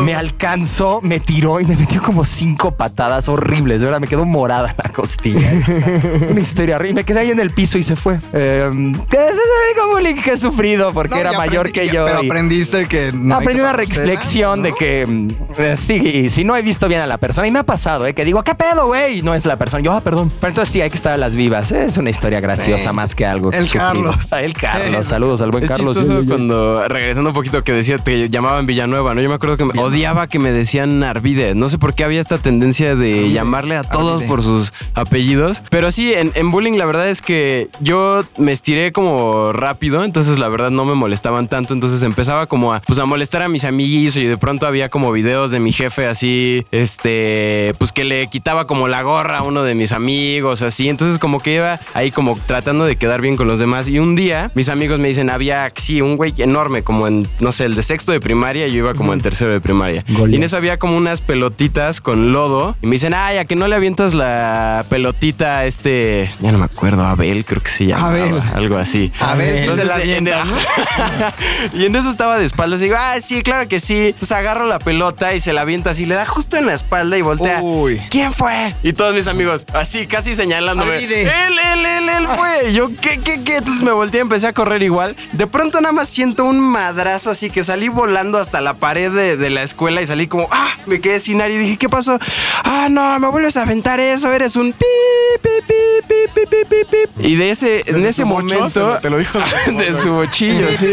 [0.03, 3.81] Me alcanzó, me tiró y me metió como cinco patadas horribles.
[3.81, 5.51] De verdad, me quedó morada la costilla.
[6.31, 6.95] Una historia horrible.
[6.95, 8.21] Me quedé ahí en el piso y se fue.
[8.33, 12.05] Eh, ese es el único bullying que he sufrido porque No, era mayor que yo.
[12.07, 13.13] Pero y- aprendiste que.
[13.13, 14.65] no Aprendí que una reflexión ¿no?
[14.65, 17.51] de que mm, eh, sí, y si no he visto bien a la persona, y
[17.51, 18.15] me ha pasado, ¿eh?
[18.15, 19.19] que digo, ¿qué pedo, güey?
[19.19, 19.83] Y no es la persona.
[19.83, 20.31] Yo, ah, perdón.
[20.41, 21.73] Pero entonces sí, hay que estar a las vivas.
[21.73, 22.97] Es una historia graciosa Sí.
[22.97, 23.51] más que algo.
[23.53, 23.85] El sufrido.
[23.87, 24.33] Carlos.
[24.43, 25.07] El Carlos.
[25.07, 25.97] Saludos al buen Es Carlos.
[25.97, 26.35] chistoso Yo, yo, yo.
[26.35, 29.21] cuando, regresando un poquito, que decía, te llamaban Villanueva, ¿no?
[29.21, 31.55] Yo me acuerdo que me- odiaba que me decían Arvide.
[31.55, 34.29] No sé por qué había esta tendencia de llamarle a todos Arvide.
[34.29, 35.63] por sus apellidos.
[35.71, 40.39] Pero sí, en, en bullying la verdad es que yo me estiré como rápido, entonces
[40.39, 41.75] la verdad no me molestaban tanto.
[41.75, 45.13] Entonces empezaba como a, pues, a molestar a mis amiguis y de pronto había como
[45.13, 49.63] videos de mi jefe así, este, pues que le quitaba como la gorra a uno
[49.63, 50.89] de mis amigos, así.
[50.89, 53.89] Entonces como que iba ahí como tratando de quedar bien con los demás.
[53.89, 57.53] Y un día mis amigos me dicen, había, sí, un güey enorme, como en, no
[57.53, 60.05] sé, el de sexto de primaria, yo iba como en tercero de primaria.
[60.09, 62.77] Y en eso había como unas pelotitas con lodo.
[62.83, 66.59] Y me dicen, ay, a que no le avientas la pelotita a este, ya no
[66.59, 68.09] me acuerdo, Abel, creo que se llama.
[68.09, 68.43] Abel.
[68.55, 69.13] Algo así.
[69.21, 70.03] Abel, Entonces, la
[71.73, 72.81] y en eso estaba de espaldas.
[72.81, 74.09] Y digo, ah, sí, claro que sí.
[74.09, 77.17] Entonces agarro la pelota y se la avienta así, le da justo en la espalda
[77.19, 77.61] y voltea.
[77.63, 78.01] Uy.
[78.11, 78.75] ¿Quién fue?
[78.83, 80.97] Y todos mis amigos, así, casi señalándome.
[80.97, 82.71] Él, él, él, él fue.
[82.71, 83.57] Y yo, ¿qué, qué, qué?
[83.57, 85.17] Entonces me volteé, empecé a correr igual.
[85.33, 89.37] De pronto nada más siento un madrazo así que salí volando hasta la pared de,
[89.37, 92.19] de la escuela y salí como, ah, me quedé sin aire y dije, ¿qué pasó?
[92.65, 94.85] Ah, no, me vuelves a aventar eso, eres un pi,
[95.41, 95.75] pi, pi,
[96.07, 97.29] pi, pi, pi, pi, pi.
[97.29, 98.99] Y de ese, en ¿Desde ese momento.
[99.01, 100.87] Te lo dijo de su bochillo, sí.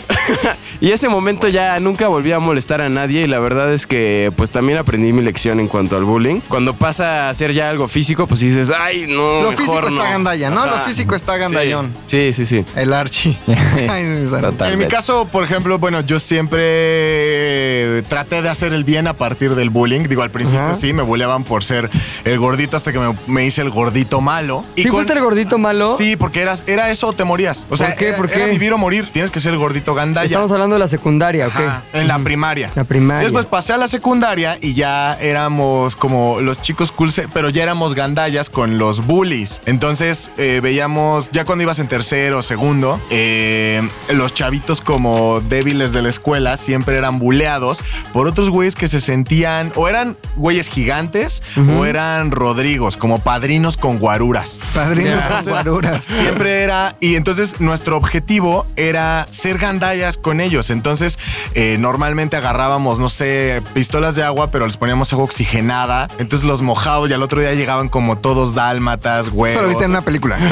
[0.80, 4.32] y ese momento ya nunca volví a molestar a nadie y la verdad es que
[4.36, 6.40] pues también aprendí mi lección en cuanto al bullying.
[6.48, 9.42] Cuando pasa a ser ya algo físico, pues dices, ay, no.
[9.42, 10.10] Lo mejor físico está no".
[10.10, 10.66] gandalla, ¿no?
[10.66, 11.92] Lo físico está gandallón.
[12.06, 12.64] Sí, sí, sí.
[12.74, 12.92] El
[14.24, 14.72] o sea, Total.
[14.72, 19.14] En mi caso, por ejemplo, bueno, yo siempre eh, traté de hacer el bien a
[19.14, 20.02] partir del bullying.
[20.08, 21.90] Digo, al principio sí, me bulleaban por ser
[22.24, 24.64] el gordito hasta que me, me hice el gordito malo.
[24.76, 25.96] ¿Sí con- fuiste el gordito malo?
[25.96, 27.66] Sí, porque eras, era eso o te morías.
[27.70, 28.08] O sea, ¿Por qué?
[28.08, 28.36] Era, ¿Por qué?
[28.36, 29.08] era vivir o morir.
[29.12, 30.26] Tienes que ser el gordito gandalla.
[30.26, 31.60] Estamos hablando de la secundaria, ¿ok?
[31.94, 32.70] En la primaria.
[32.74, 33.22] La primaria.
[33.22, 37.94] Después pasé a la secundaria y ya éramos como los chicos cool, pero ya éramos
[37.94, 39.62] gandallas con los bullies.
[39.66, 45.92] Entonces eh, veíamos, ya cuando ibas en tercero o segundo, eh, los chavitos como débiles
[45.92, 50.68] de la escuela siempre eran buleados por otros güeyes que se sentían o eran güeyes
[50.68, 51.42] gigantes
[51.76, 54.60] o eran Rodrigos, como padrinos con guaruras.
[54.74, 56.04] Padrinos con Entonces, guaruras.
[56.04, 56.96] Siempre era.
[57.00, 59.77] Y entonces nuestro objetivo era ser gandallas
[60.20, 60.70] con ellos.
[60.70, 61.18] Entonces,
[61.54, 66.08] eh, normalmente agarrábamos, no sé, pistolas de agua, pero les poníamos agua oxigenada.
[66.18, 69.52] Entonces los mojábamos y al otro día llegaban como todos dálmatas, güey.
[69.52, 70.38] Eso lo viste en una película.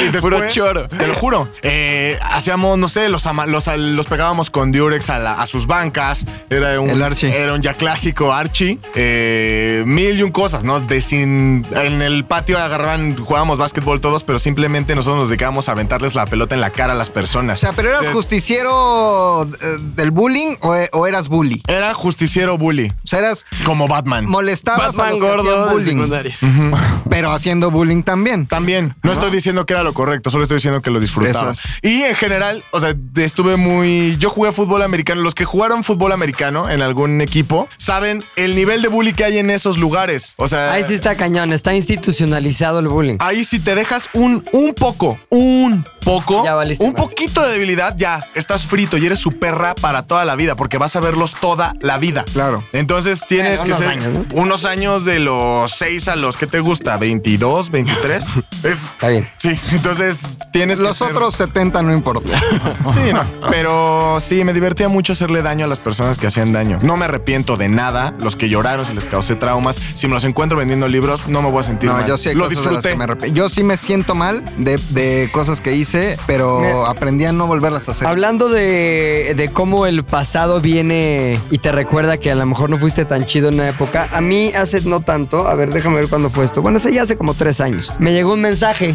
[0.00, 0.88] Y después, Puro choro.
[0.88, 1.48] Te lo juro.
[1.62, 5.66] eh, hacíamos, no sé, los, ama- los, los pegábamos con Durex a, la- a sus
[5.66, 6.24] bancas.
[6.50, 7.28] Era un, El Archie.
[7.36, 8.78] Era un ya clásico Archie.
[8.94, 10.80] Eh, mil y un cosas, ¿no?
[10.80, 15.72] De sin, en el patio agarraban, jugábamos básquetbol todos, pero simplemente nosotros nos dedicábamos a
[15.72, 17.55] aventarles la pelota en la cara a las personas.
[17.56, 19.48] O sea, pero eras Eh, justiciero eh,
[19.94, 21.62] del bullying o, o eras bully.
[21.66, 24.26] Era justiciero bully, O sea, eras como Batman.
[24.26, 26.72] molestabas a los que hacían gordo de bullying,
[27.08, 28.46] pero haciendo bullying también.
[28.46, 28.94] También.
[29.02, 31.52] No estoy diciendo que era lo correcto, solo estoy diciendo que lo disfrutaba.
[31.52, 34.18] Eso Y en general, o sea, estuve muy.
[34.18, 35.22] Yo jugué fútbol americano.
[35.22, 39.38] Los que jugaron fútbol americano en algún equipo saben el nivel de bullying que hay
[39.38, 40.34] en esos lugares.
[40.36, 40.72] O sea.
[40.72, 43.16] Ahí sí está cañón, está institucionalizado el bullying.
[43.20, 47.02] Ahí si te dejas un, un poco, un poco, Ya valiste un más.
[47.02, 50.78] poquito de debilidad, ya estás frito y eres su perra para toda la vida, porque
[50.78, 52.24] vas a verlos toda la vida.
[52.32, 52.62] Claro.
[52.72, 56.46] Entonces tienes Bueno, que unos ser años, unos años de los 6 a los que
[56.46, 58.24] te gusta, 22, 23.
[58.62, 59.28] es, Está bien.
[59.36, 62.40] sí, entonces tienes que Los ser- otros 70 no importa.
[62.94, 63.24] Sí, no.
[63.50, 66.78] Pero sí, me divertía mucho hacerle daño a las personas que hacían daño.
[66.82, 68.14] No me arrepiento de nada.
[68.20, 71.50] Los que lloraron, si les causé traumas, si me los encuentro vendiendo libros, no me
[71.50, 72.06] voy a sentir No, mal.
[72.06, 72.88] yo sí hay Lo cosas de las disfruté.
[72.90, 73.36] que me arrepiento.
[73.36, 75.95] Yo sí me siento mal de, de cosas que hice,
[76.26, 78.06] pero aprendí a no volverlas a hacer.
[78.08, 82.78] Hablando de, de cómo el pasado viene y te recuerda que a lo mejor no
[82.78, 86.08] fuiste tan chido en una época, a mí hace no tanto, a ver, déjame ver
[86.08, 86.62] cuándo fue esto.
[86.62, 87.92] Bueno, hace ya hace como tres años.
[87.98, 88.94] Me llegó un mensaje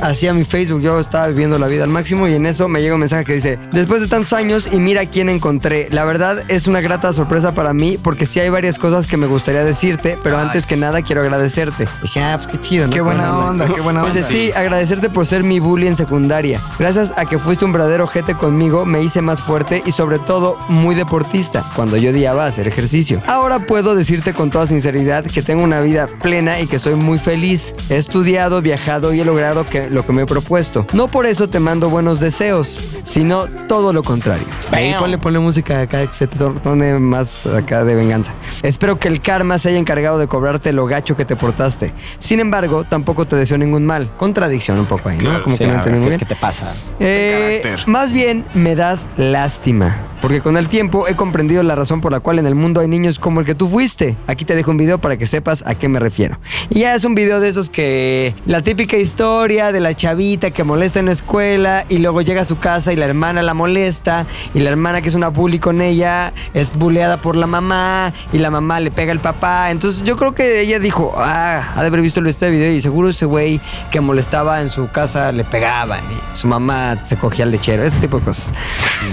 [0.00, 2.94] hacia mi Facebook, yo estaba viviendo la vida al máximo y en eso me llega
[2.94, 5.88] un mensaje que dice, después de tantos años y mira quién encontré.
[5.90, 9.26] La verdad es una grata sorpresa para mí porque sí hay varias cosas que me
[9.26, 11.86] gustaría decirte, pero antes que nada quiero agradecerte.
[12.02, 12.92] Dije, ah, pues qué chido, ¿no?
[12.92, 14.26] Qué buena onda, qué buena Pues onda.
[14.26, 16.37] sí, agradecerte por ser mi bully en secundaria.
[16.78, 20.56] Gracias a que fuiste un verdadero ojete conmigo, me hice más fuerte y sobre todo
[20.68, 23.20] muy deportista, cuando yo odiaba hacer ejercicio.
[23.26, 27.18] Ahora puedo decirte con toda sinceridad que tengo una vida plena y que soy muy
[27.18, 27.74] feliz.
[27.90, 30.86] He estudiado, viajado y he logrado que, lo que me he propuesto.
[30.92, 34.44] No por eso te mando buenos deseos, sino todo lo contrario.
[34.70, 38.32] Ahí ponle, ponle música acá que se te torne más acá de venganza.
[38.62, 41.92] Espero que el karma se haya encargado de cobrarte lo gacho que te portaste.
[42.18, 44.10] Sin embargo, tampoco te deseo ningún mal.
[44.16, 45.22] Contradicción un poco ahí, ¿no?
[45.24, 46.27] Claro, Como Sí, que no entendí muy ¿qué, bien.
[46.28, 46.72] Te pasa?
[47.00, 47.88] Eh, carácter.
[47.88, 52.20] más bien me das lástima, porque con el tiempo he comprendido la razón por la
[52.20, 54.16] cual en el mundo hay niños como el que tú fuiste.
[54.26, 56.38] Aquí te dejo un video para que sepas a qué me refiero.
[56.70, 60.64] Y ya es un video de esos que la típica historia de la chavita que
[60.64, 64.26] molesta en la escuela y luego llega a su casa y la hermana la molesta
[64.54, 68.38] y la hermana que es una bully con ella es bulleada por la mamá y
[68.38, 69.70] la mamá le pega al papá.
[69.70, 73.08] Entonces yo creo que ella dijo, ah, ha de haber visto este video y seguro
[73.08, 73.60] ese güey
[73.90, 78.18] que molestaba en su casa le pegaban su mamá se cogía al lechero, ese tipo
[78.18, 78.52] de cosas.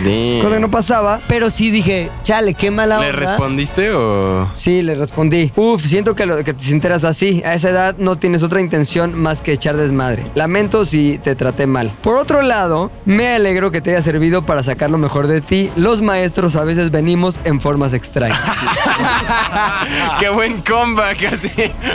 [0.04, 0.42] Damn.
[0.42, 3.20] Cosa que no pasaba, pero sí dije, chale, qué mala ¿Le onda.
[3.20, 4.50] respondiste o...?
[4.54, 5.52] Sí, le respondí.
[5.56, 7.42] Uf, siento que, lo, que te sinteras así.
[7.46, 10.26] A esa edad no tienes otra intención más que echar desmadre.
[10.36, 11.92] Lamento si te traté mal.
[12.02, 15.70] Por otro lado, me alegro que te haya servido para sacar lo mejor de ti.
[15.76, 18.40] Los maestros a veces venimos en formas extrañas.
[20.20, 21.24] ¡Qué buen comeback!
[21.34, 21.50] Así.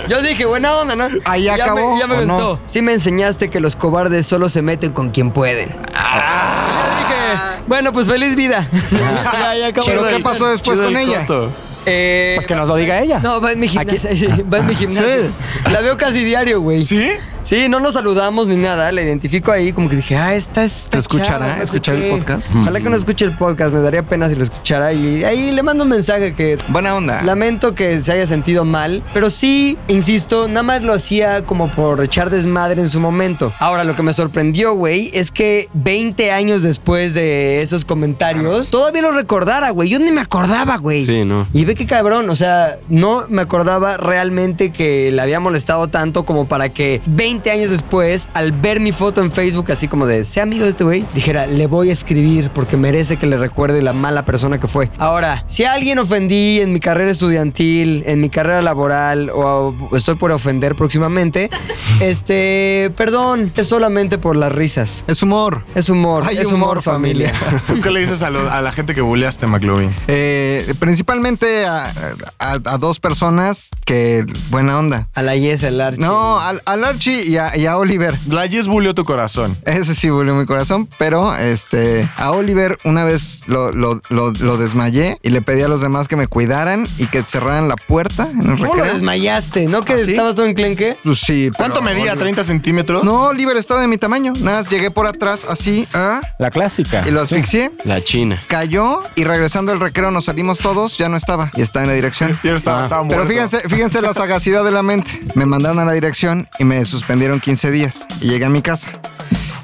[0.09, 1.09] Yo dije, buena onda, ¿no?
[1.25, 2.35] Ahí ya acabó, Me, ya me ¿o no?
[2.35, 2.61] gustó.
[2.67, 5.77] Sí me enseñaste que los cobardes solo se meten con quien pueden.
[5.95, 7.57] Ah.
[7.67, 8.69] Bueno, pues feliz vida.
[8.91, 11.21] ya, ya acabó Pero de ¿qué pasó después Chido con el ella?
[11.27, 11.51] coto.
[11.87, 13.21] Eh, Pues que nos lo diga ella.
[13.21, 14.15] No, va en mi gimnasio.
[14.17, 15.33] sí, va en mi gimnasio.
[15.71, 16.83] La veo casi diario, güey.
[16.83, 17.11] ¿Sí?
[17.43, 18.93] Sí, no nos saludamos ni nada.
[18.93, 20.89] La identifico ahí como que dije, ah, esta es.
[20.91, 21.47] ¿Te escuchará?
[21.47, 22.55] chava, no ¿Escuchar el podcast?
[22.55, 23.73] Ojalá que no escuche el podcast.
[23.75, 24.93] Me daría pena si lo escuchara.
[24.93, 27.23] Y ahí le mando un mensaje que Buena onda.
[27.23, 32.05] Lamento que se haya sentido mal, pero sí, insisto, nada más lo hacía como por
[32.05, 33.53] echar desmadre en su momento.
[33.59, 39.03] Ahora, lo que me sorprendió, güey, es que 20 años después de esos comentarios, todavía
[39.03, 39.89] lo recordara, güey.
[39.89, 41.05] Yo ni me acordaba, güey.
[41.05, 41.49] Sí, no.
[41.55, 46.25] Y ve qué cabrón, o sea, no me acordaba realmente que le había molestado tanto
[46.25, 50.25] como para que 20 años después, al ver mi foto en Facebook, así como de,
[50.25, 53.83] sea amigo de este güey, dijera, le voy a escribir porque merece que le recuerde
[53.83, 54.91] la mala persona que fue.
[54.99, 60.17] Ahora, si a alguien ofendí en mi carrera estudiantil, en mi carrera laboral o estoy
[60.17, 61.51] por ofender próximamente,
[62.01, 65.05] este, perdón, es solamente por las risas.
[65.07, 65.63] Es humor.
[65.77, 67.33] Es humor, Hay es humor, humor, familia.
[67.33, 67.81] familia.
[67.81, 69.91] ¿Qué le dices a, lo- a la gente que bulleaste, McLovin?
[70.09, 71.93] Eh, principalmente a,
[72.39, 75.07] a- a dos personas que buena onda.
[75.15, 76.01] a la Yes, el Archie.
[76.03, 78.19] No, al, al Archie y a, y a Oliver.
[78.29, 79.57] La Yes bulleó tu corazón.
[79.65, 84.57] Ese sí volvió mi corazón, pero este a Oliver una vez lo, lo- lo- lo
[84.57, 88.29] desmayé y le pedí a los demás que me cuidaran y que cerraran la puerta
[88.31, 89.67] en el ¿Cómo lo desmayaste?
[89.67, 90.97] ¿No que ¿Ah, estabas todo enclenque?
[91.03, 91.51] Pues sí.
[91.57, 92.15] ¿Cuánto medía?
[92.15, 93.05] Oliver- ¿30 centímetros?
[93.05, 94.33] No, Oliver estaba de mi tamaño.
[94.41, 97.05] Nada más llegué por atrás así ah, La clásica.
[97.07, 97.73] y lo asfixié.
[97.85, 98.43] La China.
[98.47, 101.95] Cayó y regresando al recreo nos salimos todos, ya no estaba y está en la
[101.95, 102.39] dirección.
[102.43, 102.85] Yo estaba, Ah.
[102.85, 105.21] estaba Pero fíjense, fíjense la sagacidad de la mente.
[105.35, 108.07] Me mandaron a la dirección y me suspendieron 15 días.
[108.21, 108.89] Y llegué a mi casa.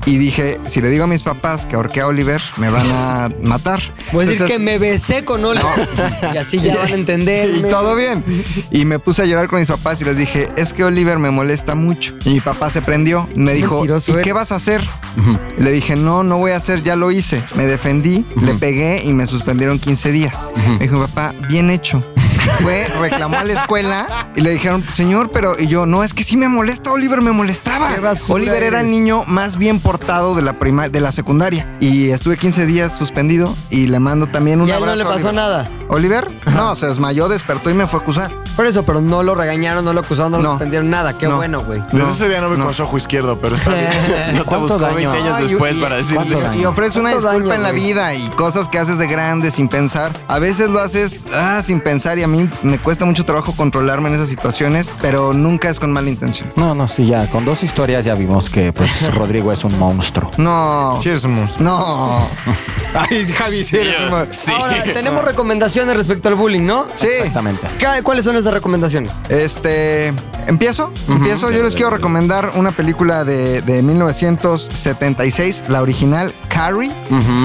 [0.06, 3.28] Y dije, si le digo a mis papás que ahorqué a Oliver, me van a
[3.42, 3.80] matar.
[4.12, 5.88] Voy a decir Entonces- que me besé con Oliver.
[6.34, 7.50] Y así ya van a entender.
[7.56, 8.22] Y todo bien.
[8.70, 11.30] Y me puse a llorar con mis papás y les dije, es que Oliver me
[11.30, 12.14] molesta mucho.
[12.24, 13.28] Y mi papá se prendió.
[13.34, 14.24] Me dijo, Mentiroso ¿y eres.
[14.24, 14.86] qué vas a hacer?
[15.58, 17.42] Y Le dije, no, no voy a hacer, ya lo hice.
[17.56, 20.50] Me defendí, le pegué y me suspendieron 15 días.
[20.78, 22.02] Me dijo, papá, bien hecho.
[22.60, 26.22] Fue, reclamó a la escuela y le dijeron, señor, pero y yo, no, es que
[26.24, 27.88] sí me molesta, Oliver me molestaba.
[28.28, 31.76] Oliver era el niño más bien portado de la prima- de la secundaria.
[31.80, 34.98] Y estuve 15 días suspendido y le mando también un Y a él no abrazo.
[34.98, 35.34] le pasó Oliver.
[35.34, 35.70] nada.
[35.88, 38.34] Oliver, no, se desmayó, despertó y me fue a acusar.
[38.56, 41.16] Por eso, pero no lo regañaron, no lo acusaron, no, lo suspendieron nada.
[41.18, 41.36] Qué No.
[41.36, 41.82] bueno, güey.
[41.92, 42.64] Desde ese día no me no.
[42.64, 43.86] con su ojo izquierdo, pero está bien.
[44.36, 45.10] No te ¿Cuánto buscó daño?
[45.12, 46.58] 20 años Ay, después y- para ¿cuánto decirle.
[46.58, 47.82] Y ofrece una ¿Cuánto disculpa daño, en la güey?
[47.82, 50.10] vida y cosas que haces de grande sin pensar.
[50.28, 54.08] A veces lo haces ah, sin pensar y a mí me cuesta mucho trabajo controlarme
[54.08, 56.50] en esas situaciones, pero nunca es con mala intención.
[56.56, 57.26] No, no, sí, ya.
[57.30, 60.30] Con dos historias ya vimos que pues Rodrigo es un monstruo.
[60.36, 60.98] No.
[61.02, 61.64] Sí, eres un monstruo.
[61.64, 62.28] No.
[62.94, 64.52] Ay, Javi, sí eres un mo- Sí.
[64.52, 66.86] Ahora, tenemos recomendaciones respecto al bullying, ¿no?
[66.94, 67.08] Sí.
[67.08, 67.66] Exactamente.
[67.78, 69.12] ¿Qué- ¿Cuáles son esas recomendaciones?
[69.28, 70.12] Este,
[70.46, 71.50] empiezo, empiezo.
[71.50, 76.90] Yo les quiero recomendar una película de, de 1976, la original, Carrie.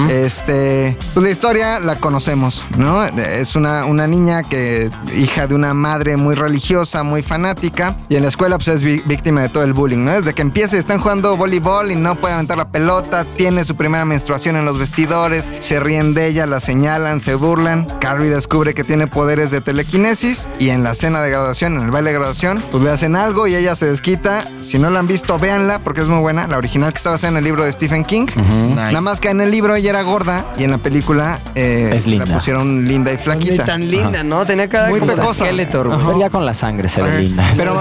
[0.10, 3.04] Este, pues la historia la conocemos, ¿no?
[3.04, 4.71] Es una, una niña que,
[5.16, 9.42] hija de una madre muy religiosa, muy fanática, y en la escuela pues es víctima
[9.42, 10.12] de todo el bullying, ¿no?
[10.12, 14.06] Desde que empieza están jugando voleibol y no puede aventar la pelota, tiene su primera
[14.06, 17.86] menstruación en los vestidores, se ríen de ella, la señalan, se burlan.
[18.00, 21.92] Carrie descubre que tiene poderes de telequinesis y en la cena de graduación, en el
[21.92, 24.46] baile de graduación, pues le hacen algo y ella se desquita.
[24.62, 26.48] Si no la han visto, véanla porque es muy buena.
[26.48, 28.28] La original que está basada en el libro de Stephen King.
[28.76, 32.08] Nada más que en el libro ella era gorda y en la película eh, Es
[32.08, 32.26] linda.
[32.26, 33.66] la pusieron linda y Ni flaquita.
[33.66, 34.46] tan linda, ¿no?
[34.46, 35.46] Tenía cara Muy como de pecosa.
[35.46, 36.00] Skeletor, güey.
[36.20, 37.52] Pero con la sangre se ve linda.
[37.56, 37.74] Pero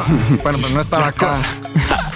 [0.43, 1.37] bueno, pues no estaba acá.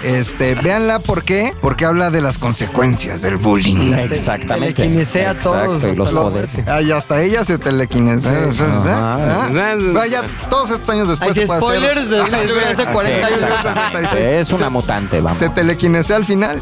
[0.03, 1.53] Este, véanla, ¿por qué?
[1.61, 3.93] Porque habla de las consecuencias del bullying.
[3.93, 4.75] Exactamente.
[4.75, 6.49] Telequinesea a todos Exacto, los poderes.
[6.67, 8.49] Ah, y hasta ella se telequinesea.
[8.49, 9.15] Ajá.
[9.15, 9.47] ¿Ah?
[9.49, 12.21] Bueno, ya todos estos años después Hay se puede spoilers de
[12.71, 12.91] hace sí.
[12.93, 13.41] 40 años.
[13.41, 14.39] Exactamente.
[14.39, 15.37] Es una mutante, vamos.
[15.37, 16.61] Se telequinesea al final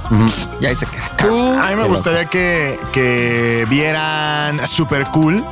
[0.61, 1.11] y ahí se queda.
[1.27, 5.43] Tú, A mí me gustaría que, que vieran Super Cool.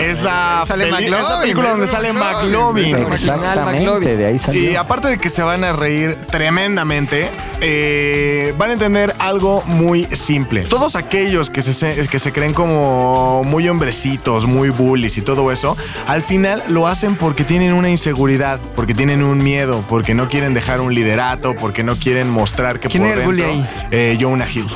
[0.00, 2.92] Es, la sale peli- es la McLovin, película donde es sale McLovin.
[2.92, 2.94] McLovin.
[3.06, 4.18] Original Exactamente, McLovin.
[4.18, 4.70] de ahí salió.
[4.70, 7.28] Y aparte de que se van a reír tremendamente,
[7.60, 10.62] eh, van a entender algo muy simple.
[10.62, 15.50] Todos aquellos que se, se- que se creen como muy hombrecitos, muy bullies y todo
[15.52, 20.28] eso, al final lo hacen porque tienen una inseguridad, porque tienen un miedo, porque no
[20.28, 23.68] quieren dejar un liderato, porque no quieren mostrar que ¿Quién por era el bully ahí?
[23.90, 24.66] Eh, Jonah Hill.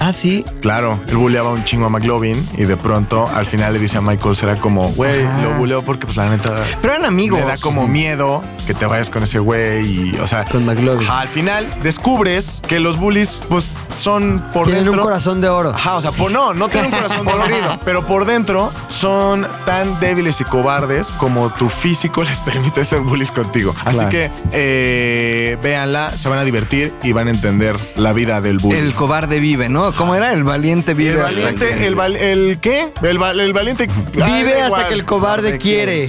[0.00, 0.44] Ah, sí.
[0.60, 4.00] Claro, él bulleaba un chingo a McLovin y de pronto al final le dice a
[4.00, 6.62] Michael, será como, güey, lo buleo porque pues la neta...
[6.80, 7.40] Pero eran amigos.
[7.40, 10.44] Me da como miedo que te vayas con ese güey y, o sea...
[10.44, 11.06] Con McLovin.
[11.08, 15.02] ajá, al final descubres que los bullies, pues, son por Tienen dentro...
[15.02, 15.70] un corazón de oro.
[15.74, 19.98] Ajá, o sea, por, no, no tienen un corazón dolorido, pero por dentro son tan
[20.00, 23.74] débiles y cobardes como tu físico les permite ser bullies contigo.
[23.84, 24.10] Así Claro.
[24.10, 28.76] que eh, véanla, se van a divertir y van a entender la vida del bully.
[28.78, 29.92] El cobarde vive, ¿no?
[29.92, 30.32] ¿Cómo era?
[30.32, 31.12] El valiente vive.
[31.12, 32.88] El hasta valiente, que- el, val- el qué?
[33.02, 33.88] El, val- el valiente
[34.22, 34.88] Ah, Vive hasta igual.
[34.88, 36.08] que el cobarde quiere.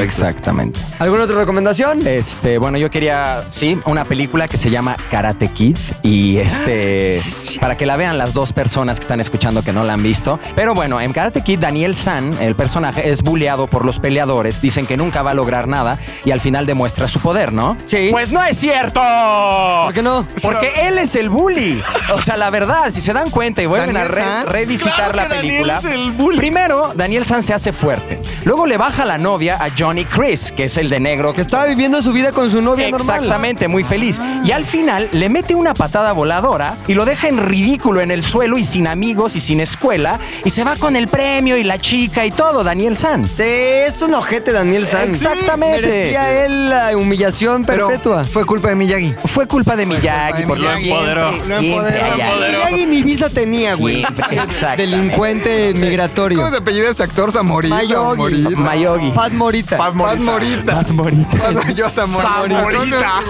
[0.00, 0.80] Exactamente.
[0.98, 2.06] ¿Alguna otra recomendación?
[2.06, 7.20] Este, bueno, yo quería, sí, una película que se llama Karate Kid y este,
[7.60, 10.38] para que la vean las dos personas que están escuchando que no la han visto.
[10.54, 14.86] Pero bueno, en Karate Kid, Daniel San, el personaje, es bulleado por los peleadores, dicen
[14.86, 17.76] que nunca va a lograr nada y al final demuestra su poder, ¿no?
[17.84, 18.08] Sí.
[18.10, 19.00] Pues no es cierto.
[19.84, 20.26] ¿Por qué no?
[20.42, 21.82] Porque él es el bully.
[22.14, 24.46] O sea, la verdad, si se dan cuenta y vuelven Daniel a re- San.
[24.48, 25.76] revisitar Claro la película.
[25.78, 26.38] es el bully.
[26.38, 28.20] Primero, Daniel San se hace fuerte.
[28.44, 31.64] Luego le baja la novia a Johnny Chris, que es el de negro Que estaba
[31.66, 33.16] viviendo su vida con su novia normal.
[33.16, 34.20] Exactamente, muy feliz.
[34.44, 38.22] Y al final le mete una patada voladora y lo deja en ridículo en el
[38.22, 40.18] suelo y sin amigos y sin escuela.
[40.44, 43.24] Y se va con el premio y la chica y todo, Daniel San.
[43.26, 45.08] Sí, es un ojete Daniel San.
[45.08, 45.80] Exactamente.
[45.82, 48.24] Merecía él la humillación Pero perpetua.
[48.24, 49.14] fue culpa de Miyagi.
[49.26, 50.82] Fue culpa de Miyagi, de porque Miyagi.
[50.84, 54.04] siempre, Lo empoderó, siempre Miyagi ni visa tenía, güey.
[54.76, 56.38] Delincuente migratorio.
[56.38, 57.32] ¿Cómo se apellida ese actor?
[57.32, 57.74] Zamorita.
[57.74, 58.56] Mayogi.
[58.56, 59.10] Mayogi.
[59.10, 59.76] Pat Morita.
[59.76, 60.74] Pat Pat Morita.
[60.74, 61.72] Pat Morita.
[61.74, 62.48] Yo Zamorita.
[62.48, 63.22] Zamorita.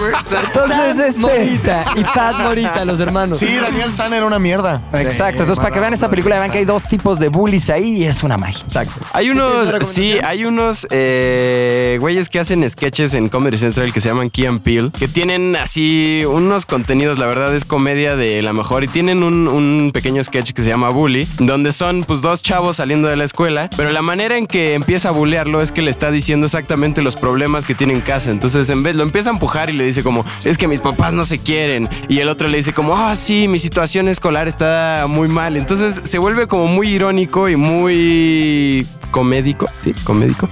[0.45, 1.19] Entonces, este...
[1.19, 3.37] Morita y Pat Morita, los hermanos.
[3.37, 4.81] Sí, Daniel San era una mierda.
[4.93, 7.97] Exacto, entonces para que vean esta película vean que hay dos tipos de bullies ahí
[7.97, 8.63] y es una magia.
[8.63, 8.93] Exacto.
[9.13, 14.09] Hay unos, sí, hay unos eh, güeyes que hacen sketches en Comedy Central que se
[14.09, 18.53] llaman Key and Peele, que tienen así unos contenidos, la verdad es comedia de la
[18.53, 22.75] mejor, y tienen un, pequeño sketch que se llama Bully, donde son pues dos chavos
[22.75, 25.89] saliendo de la escuela, pero la manera en que empieza a bullearlo es que le
[25.89, 29.33] está diciendo exactamente los problemas que tiene en casa, entonces en vez lo empieza a
[29.33, 32.49] empujar y le dice como, es que mis papás no se quieren, y el otro
[32.49, 36.67] le dice como, ah, sí, mi situación escolar está muy mal, entonces se vuelve como
[36.67, 40.49] muy irónico y muy comédico, sí, comédico.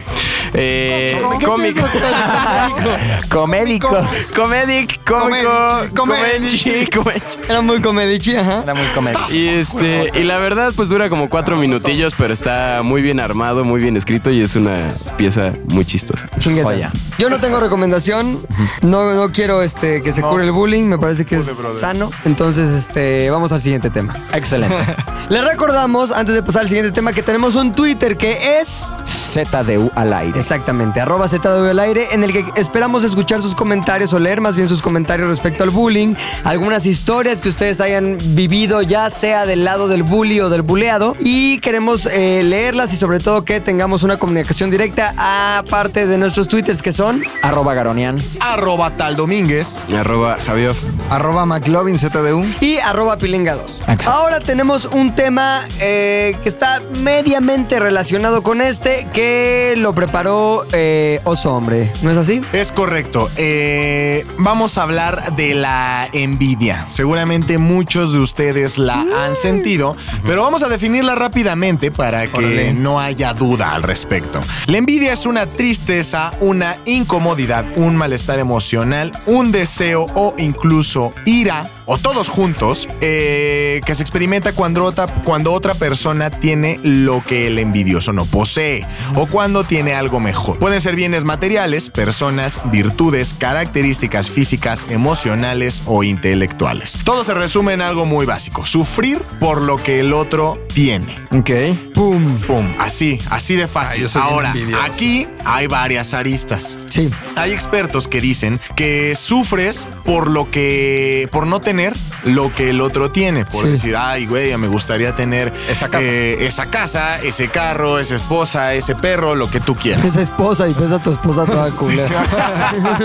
[0.58, 1.82] Eh, ¿Qué cómico.
[3.30, 3.90] Comédico.
[4.36, 6.88] Comedic, cómico, comenchi.
[7.50, 8.62] Era muy comedichi, ajá.
[8.64, 9.24] Era muy comédico.
[9.32, 13.64] Y este, y la verdad, pues dura como cuatro minutillos, pero está muy bien armado,
[13.64, 16.28] muy bien escrito y es una pieza muy chistosa.
[16.40, 16.74] Chinguetas.
[16.74, 16.92] Joya.
[17.18, 18.46] Yo no tengo recomendación.
[18.82, 20.30] No, no quiero este, que se No.
[20.30, 20.84] cure el bullying.
[20.84, 21.46] Me parece que es
[21.80, 22.12] sano.
[22.24, 24.14] Entonces, este, vamos al siguiente tema.
[24.34, 24.76] Excelente.
[25.30, 29.92] Les recordamos, antes de pasar al siguiente tema, que tenemos un Twitter que es ZDU
[29.96, 30.44] al aire.
[30.46, 34.56] Exactamente arroba ZW al aire, en el que esperamos escuchar sus comentarios o leer más
[34.56, 39.64] bien sus comentarios respecto al bullying, algunas historias que ustedes hayan vivido, ya sea del
[39.64, 44.04] lado del bully o del buleado, y queremos eh, leerlas y sobre todo que tengamos
[44.04, 48.20] una comunicación directa aparte de nuestros twitters que son Arroba Garonian.
[48.40, 49.80] Arroba tal Domínguez.
[49.98, 50.76] Arroba Javier.
[51.10, 52.46] Arroba McLovin ZDU.
[52.62, 53.80] y arroba pilinga 2.
[53.80, 54.12] Exacto.
[54.12, 60.25] Ahora tenemos un tema eh, que está mediamente relacionado con este, que lo preparó
[60.72, 61.92] eh, Oso Hombre.
[62.02, 62.42] ¿No es así?
[62.54, 63.30] Es correcto.
[63.38, 66.86] Eh, vamos a hablar de la envidia.
[66.90, 69.96] Seguramente muchos de ustedes la han sentido,
[70.26, 72.74] pero vamos a definirla rápidamente para que Órale.
[72.74, 74.42] no haya duda al respecto.
[74.68, 81.70] La envidia es una tristeza, una incomodidad, un malestar emocional, un deseo o incluso ira,
[81.86, 87.48] o todos juntos, eh, que se experimenta cuando otra, cuando otra persona tiene lo que
[87.48, 90.60] el envidioso no posee, o cuando tiene algo mejor.
[90.60, 96.98] Pueden ser bienes materiales, personas, virtudes, características físicas, emocionales o intelectuales.
[97.04, 101.16] Todo se resume en algo muy básico, sufrir por lo que el otro tiene.
[101.32, 101.52] Ok.
[101.94, 102.38] ¡Pum!
[102.40, 104.08] Pum, así, así de fácil.
[104.16, 106.78] Ah, Ahora, aquí hay varias aristas.
[106.90, 107.10] Sí.
[107.36, 111.28] Hay expertos que dicen que sufres por lo que.
[111.32, 111.75] por no tener
[112.24, 113.46] lo que el otro tiene.
[113.46, 113.70] Por Sí.
[113.72, 116.04] decir, ay, güey, me gustaría tener Esa casa.
[116.04, 120.06] eh, esa casa, ese carro, esa esposa, ese perro, lo que tú quieras.
[120.06, 122.26] Esa esposa y pues a tu esposa toda culera.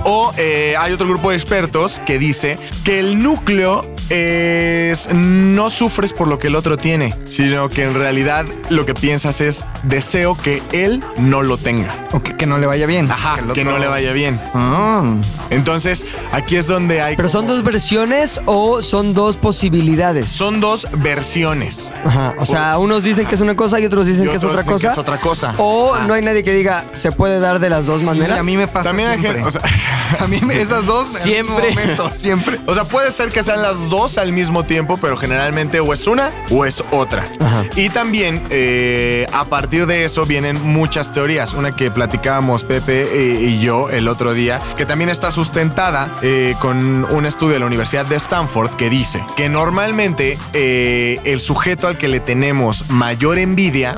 [0.06, 6.12] O eh, hay otro grupo de expertos que dice que el núcleo es no sufres
[6.12, 10.36] por lo que el otro tiene, sino que en realidad lo que piensas es deseo
[10.38, 11.96] que él no lo tenga.
[12.14, 13.10] O que, que no le vaya bien.
[13.12, 14.40] Ajá, que otro- no le vaya bien.
[14.54, 15.16] Ah.
[15.50, 17.16] Entonces, aquí es donde hay...
[17.16, 20.30] ¿Pero son dos versiones o son dos posibilidades?
[20.30, 21.92] Son dos versiones.
[22.06, 22.36] Ajá.
[22.40, 24.58] O sea, unos dicen que es una cosa y otros dicen Y que es otra
[24.62, 24.92] dicen que cosa.
[24.94, 25.56] es otra cosa.
[25.58, 26.06] O Ah.
[26.08, 28.40] no hay nadie que diga se puede dar de las dos Sí, maneras.
[28.40, 29.62] a mí me pasa También hay gente, o sea,
[30.20, 31.70] a mí me- esas dos en Siempre.
[31.72, 32.60] momento, siempre.
[32.68, 36.06] O sea, puede ser que sean las dos al mismo tiempo, pero generalmente o es
[36.08, 37.28] una o es otra.
[37.40, 37.64] Ajá.
[37.76, 41.54] Y también eh, a partir de eso vienen muchas teorías.
[41.54, 46.54] Una que platicábamos Pepe eh, y yo el otro día, que también está sustentada eh,
[46.60, 51.88] con un estudio de la Universidad de Stanford que dice que normalmente eh, el sujeto
[51.88, 53.96] al que le tenemos mayor envidia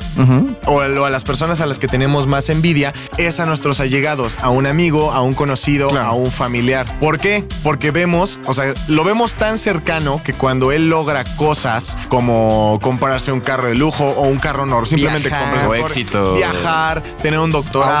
[0.66, 4.50] o a las personas a las que tenemos más envidia es a nuestros allegados, a
[4.50, 6.06] un amigo, a un conocido, Claro.
[6.06, 6.86] a un familiar.
[7.00, 7.44] ¿Por qué?
[7.64, 13.32] Porque vemos, o sea, lo vemos tan cercano que cuando él logra cosas como comprarse
[13.32, 15.48] un carro de lujo o un carro normal, simplemente Viajar.
[15.50, 16.34] comprar O éxito.
[16.34, 17.95] viajar, tener un doctorado,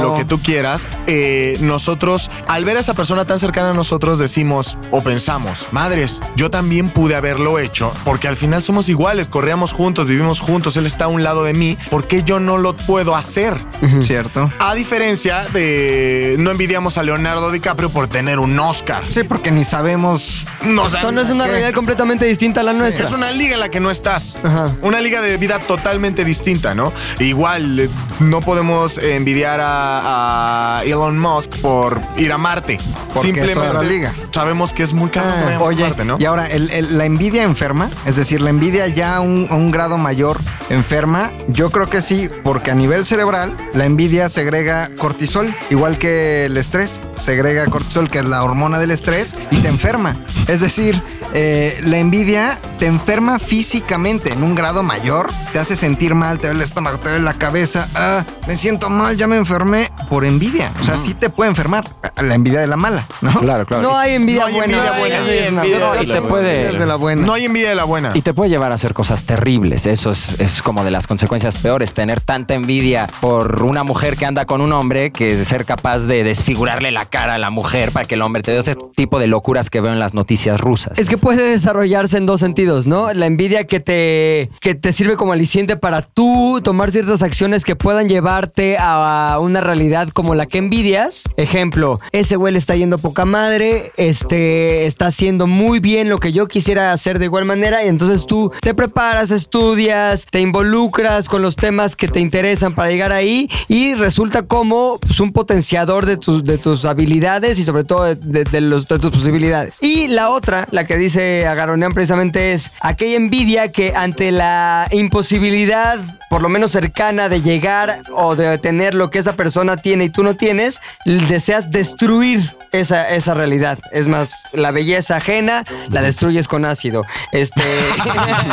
[0.00, 4.18] Lo que tú quieras, eh, nosotros al ver a esa persona tan cercana a nosotros
[4.18, 9.72] decimos o pensamos, madres, yo también pude haberlo hecho porque al final somos iguales, corríamos
[9.72, 12.74] juntos, vivimos juntos, él está a un lado de mí, ¿por qué yo no lo
[12.74, 13.54] puedo hacer?
[14.02, 14.50] Cierto.
[14.58, 19.04] A diferencia de no envidiamos a Leonardo DiCaprio por tener un Oscar.
[19.08, 20.46] Sí, porque ni sabemos.
[20.64, 21.52] No, sea, Eso no es una ¿qué?
[21.52, 23.06] realidad completamente distinta a la nuestra.
[23.06, 24.38] es una liga en la que no estás.
[24.42, 24.74] Ajá.
[24.82, 26.92] Una liga de vida totalmente distinta, ¿no?
[27.18, 27.90] Igual, eh,
[28.20, 32.78] no podemos eh, envidiar a, a Elon Musk por ir a Marte.
[33.14, 34.12] Porque es otra liga.
[34.32, 36.16] Sabemos que es muy caro Ah, Oye, Marte, ¿no?
[36.18, 39.54] y ahora, el- el- la envidia enferma, es decir, la envidia ya a un, a
[39.54, 44.90] un grado mayor enferma, yo creo que sí, porque a nivel cerebral, la envidia segrega
[44.98, 49.68] cortisol, igual que el estrés, segrega cortisol, que es la hormona del estrés, y te
[49.68, 50.16] enferma.
[50.48, 51.00] Es decir,
[51.34, 56.46] eh, la envidia te enferma físicamente en un grado mayor, te hace sentir mal, te
[56.48, 60.24] duele el estómago, te duele la cabeza, ah, me siento mal, ya me enfermé por
[60.24, 60.72] envidia.
[60.80, 61.84] O sea, sí te puede enfermar,
[62.22, 63.32] la envidia de la mala, ¿no?
[63.40, 63.82] Claro, claro.
[63.82, 64.76] No hay envidia No hay buena.
[64.78, 66.12] envidia buena.
[66.14, 67.26] Te puede- de la buena.
[67.26, 68.10] No hay envidia de la buena.
[68.14, 69.84] Y te puede llevar a hacer cosas terribles.
[69.86, 71.92] Eso es, es como de las consecuencias peores.
[71.92, 76.24] Tener tanta envidia por una mujer que anda con un hombre que ser capaz de
[76.24, 79.26] desfigurarle la cara a la mujer para que el hombre te dé ese tipo de
[79.26, 80.98] locuras que veo en las noticias rusas.
[80.98, 83.12] Es que puede desarrollarse en dos sentidos, ¿no?
[83.12, 87.76] La envidia que te, que te sirve como aliciente para tú tomar ciertas acciones que
[87.76, 89.09] puedan llevarte a
[89.40, 91.24] una realidad como la que envidias.
[91.36, 96.32] Ejemplo, ese güey le está yendo poca madre, este, está haciendo muy bien lo que
[96.32, 101.42] yo quisiera hacer de igual manera y entonces tú te preparas, estudias, te involucras con
[101.42, 106.16] los temas que te interesan para llegar ahí y resulta como pues, un potenciador de,
[106.16, 109.78] tus de tus habilidades y sobre todo de, de- tus posibilidades.
[109.80, 115.98] Y la otra, la que dice Agaronean precisamente es aquella envidia que ante la imposibilidad,
[116.28, 120.10] por lo menos cercana, de llegar o de tener lo que esa persona tiene y
[120.10, 123.78] tú no tienes, deseas destruir esa, esa realidad.
[123.92, 127.04] Es más, la belleza ajena la destruyes con ácido.
[127.32, 127.62] Este,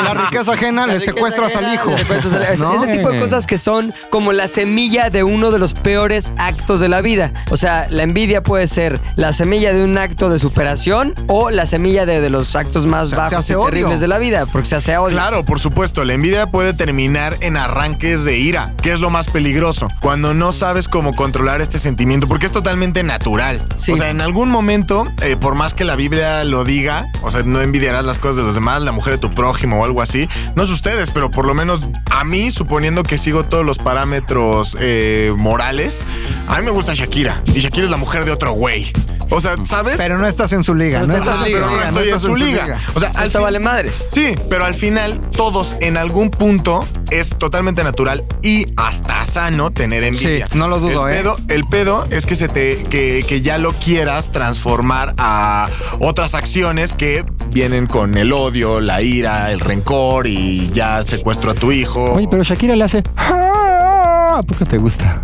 [0.03, 1.91] La riqueza ajena la le riqueza secuestras al hijo.
[1.91, 2.83] le secuestras al- ¿no?
[2.83, 6.79] Ese tipo de cosas que son como la semilla de uno de los peores actos
[6.79, 7.31] de la vida.
[7.49, 11.65] O sea, la envidia puede ser la semilla de un acto de superación o la
[11.65, 13.65] semilla de, de los actos más O sea, se bajos y odio.
[13.69, 15.15] terribles de la vida, porque se hace odio.
[15.15, 19.27] Claro, por supuesto, la envidia puede terminar en arranques de ira, que es lo más
[19.27, 23.65] peligroso, cuando no sabes cómo controlar este sentimiento, porque es totalmente natural.
[23.75, 23.91] Sí.
[23.91, 27.43] O sea, en algún momento, eh, por más que la Biblia lo diga, o sea,
[27.43, 30.27] no envidiarás las cosas de los demás, la mujer de tu prójimo o algo así,
[30.55, 34.77] no es ustedes, pero por lo menos a mí, suponiendo que sigo todos los parámetros
[34.79, 36.05] eh, morales,
[36.47, 38.91] a mí me gusta Shakira, y Shakira es la mujer de otro güey.
[39.29, 39.95] O sea, ¿sabes?
[39.97, 40.99] Pero no estás en su liga.
[41.01, 42.79] No estás estás en pero no estoy en estás su liga.
[42.93, 44.07] O sea, al fin- vale madres.
[44.09, 50.05] Sí, pero al final todos en algún punto es totalmente natural y hasta sano tener
[50.05, 50.26] envidia.
[50.27, 51.17] Sí, no lo dudo, el ¿eh?
[51.19, 55.69] Pedo, el pedo es que se te que, que ya lo quieras transformar a
[55.99, 61.53] otras acciones que vienen con el odio, la ira, el rencor y ya secuestro a
[61.53, 62.11] tu hijo.
[62.13, 63.03] Oye, pero Shakira le hace.
[63.15, 65.23] ¿A poco te gusta?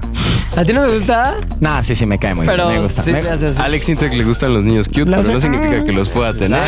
[0.55, 1.35] ¿A ti no te gusta?
[1.59, 2.79] Nah, sí, sí, me cae muy Pero bien.
[2.81, 3.01] Me gusta.
[3.03, 3.19] sí Me-
[3.57, 6.61] Alex siente que le gustan los niños cute, pero no significa que los pueda tener.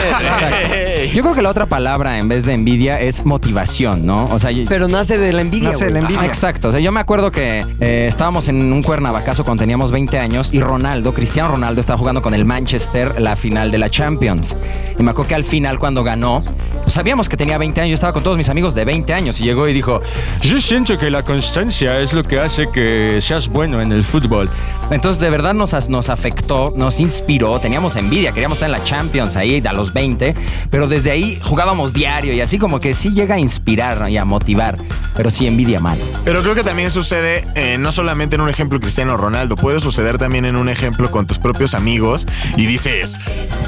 [1.13, 4.25] Yo creo que la otra palabra en vez de envidia es motivación, ¿no?
[4.25, 5.69] O sea, yo- Pero nace de la envidia.
[5.69, 6.11] Nace de la güey.
[6.13, 6.27] envidia.
[6.29, 6.69] Exacto.
[6.69, 10.53] O sea, yo me acuerdo que eh, estábamos en un cuernavacazo cuando teníamos 20 años
[10.53, 14.57] y Ronaldo, Cristiano Ronaldo, estaba jugando con el Manchester la final de la Champions.
[14.97, 16.39] Y me acuerdo que al final, cuando ganó,
[16.83, 17.89] pues sabíamos que tenía 20 años.
[17.91, 20.01] Yo estaba con todos mis amigos de 20 años y llegó y dijo:
[20.41, 24.49] Yo siento que la constancia es lo que hace que seas bueno en el fútbol.
[24.91, 27.59] Entonces, de verdad nos, as- nos afectó, nos inspiró.
[27.59, 30.35] Teníamos envidia, queríamos estar en la Champions ahí a los 20,
[30.69, 34.07] pero desde ahí jugábamos diario y así como que sí llega a inspirar ¿no?
[34.07, 34.77] y a motivar,
[35.13, 35.99] pero sí envidia mal.
[36.23, 40.17] Pero creo que también sucede eh, no solamente en un ejemplo Cristiano Ronaldo, puede suceder
[40.17, 42.25] también en un ejemplo con tus propios amigos
[42.55, 43.19] y dices,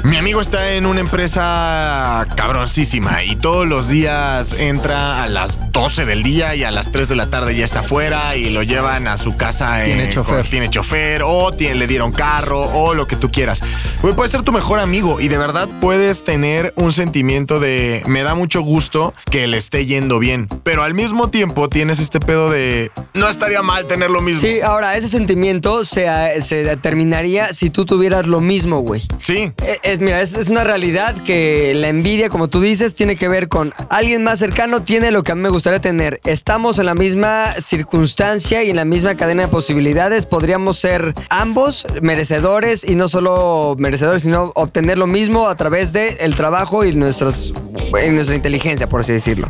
[0.04, 6.06] mi amigo está en una empresa cabroncísima y todos los días entra a las 12
[6.06, 9.06] del día y a las 3 de la tarde ya está afuera y lo llevan
[9.06, 9.82] a su casa.
[9.84, 10.40] Tiene eh, chofer.
[10.42, 13.60] con- tiene chofer o tiene- le dieron carro o lo que tú quieras.
[14.00, 18.22] Güey, puede ser tu mejor amigo y de verdad puedes tener un sentimiento de me
[18.22, 22.50] da mucho gusto que le esté yendo bien, pero al mismo tiempo tienes este pedo
[22.50, 24.40] de no estaría mal tener lo mismo.
[24.40, 26.06] Sí, ahora, ese sentimiento se,
[26.40, 29.02] se determinaría si tú tuvieras lo mismo, güey.
[29.20, 29.52] Sí.
[29.62, 33.28] Eh, eh, mira, es, es una realidad que la envidia, como tú dices, tiene que
[33.28, 36.20] ver con alguien más cercano tiene lo que a mí me gustaría tener.
[36.24, 40.26] Estamos en la misma circunstancia y en la misma cadena de posibilidades.
[40.26, 46.16] Podríamos ser ambos merecedores y no solo merecedores, sino obtener lo mismo a través del
[46.20, 47.52] el trabajo y nuestros,
[47.98, 49.48] en nuestra inteligencia, por así decirlo.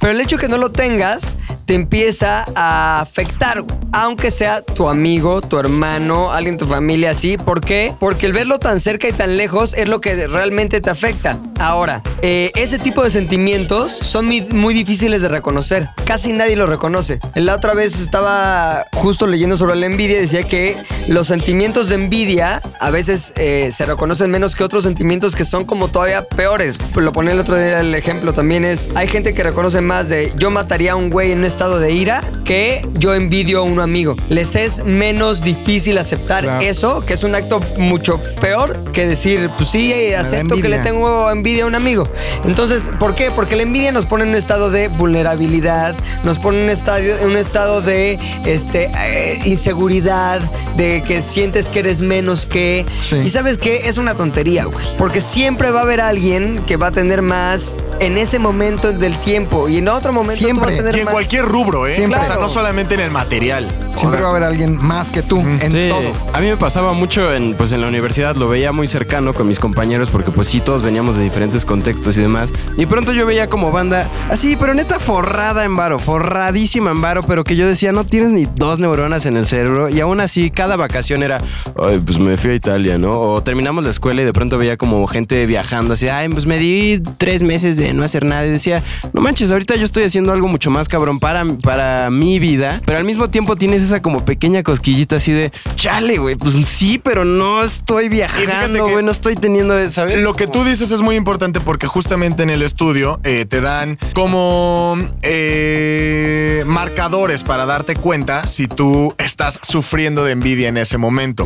[0.00, 1.36] Pero el hecho de que no lo tengas
[1.66, 7.36] te empieza a afectar, aunque sea tu amigo, tu hermano, alguien de tu familia, así.
[7.36, 7.92] ¿Por qué?
[8.00, 11.36] Porque el verlo tan cerca y tan lejos es lo que realmente te afecta.
[11.58, 15.88] Ahora, eh, ese tipo de sentimientos son muy difíciles de reconocer.
[16.06, 17.20] Casi nadie lo reconoce.
[17.34, 20.76] La otra vez estaba justo leyendo sobre la envidia y decía que
[21.06, 25.64] los sentimientos de envidia a veces eh, se reconocen menos que otros sentimientos que son
[25.64, 26.78] como todavía peores.
[26.94, 30.32] Lo ponía el otro día el ejemplo también es, hay gente que reconoce más de
[30.36, 33.80] yo mataría a un güey en un estado de ira que yo envidio a un
[33.80, 34.16] amigo.
[34.28, 36.60] Les es menos difícil aceptar Claro.
[36.64, 41.30] eso, que es un acto mucho peor que decir, pues sí, acepto que le tengo
[41.30, 42.08] envidia a un amigo.
[42.44, 43.30] Entonces, ¿por qué?
[43.30, 47.18] Porque la envidia nos pone en un estado de vulnerabilidad, nos pone en un, estadio,
[47.18, 50.40] en un estado de este, eh, inseguridad,
[50.76, 52.86] de que sientes que eres menos que...
[53.00, 53.16] Sí.
[53.24, 53.88] Y sabes qué?
[53.88, 54.84] Es una tontería, güey.
[54.96, 59.16] Porque siempre va a haber alguien que va a tener más en ese momento del
[59.18, 60.66] tiempo y en otro momento tú Siempre.
[60.66, 61.12] vas a tener Y en más.
[61.12, 61.94] cualquier rubro, ¿eh?
[61.94, 62.20] Siempre.
[62.20, 63.66] O sea, no solamente en el material.
[63.94, 66.12] O Siempre sea, va a haber alguien más que tú en Sí, todo.
[66.32, 69.48] A mí me pasaba mucho en, pues en la universidad, lo veía muy cercano con
[69.48, 72.52] mis compañeros porque pues sí, todos veníamos de diferentes contextos y demás.
[72.76, 77.22] Y pronto yo veía como banda así, pero neta forrada en varo, forradísima en varo,
[77.24, 79.88] pero que yo decía, no tienes ni dos neuronas en el cerebro.
[79.88, 81.38] Y aún así, cada vacación era,
[81.84, 83.10] ay, pues me fui a Italia, ¿no?
[83.18, 86.58] O terminamos la escuela y de pronto veía como gente viajando así, ay, pues me
[86.58, 86.67] di
[87.16, 88.46] tres meses de no hacer nada.
[88.46, 92.38] Y decía, no manches, ahorita yo estoy haciendo algo mucho más cabrón para, para mi
[92.38, 96.54] vida, pero al mismo tiempo tienes esa como pequeña cosquillita así de, chale, güey, pues
[96.66, 100.22] sí, pero no estoy viajando, güey, no estoy teniendo, ¿sabes?
[100.22, 103.98] Lo que tú dices es muy importante porque justamente en el estudio eh, te dan
[104.14, 111.44] como eh, marcadores para darte cuenta si tú estás sufriendo de envidia en ese momento.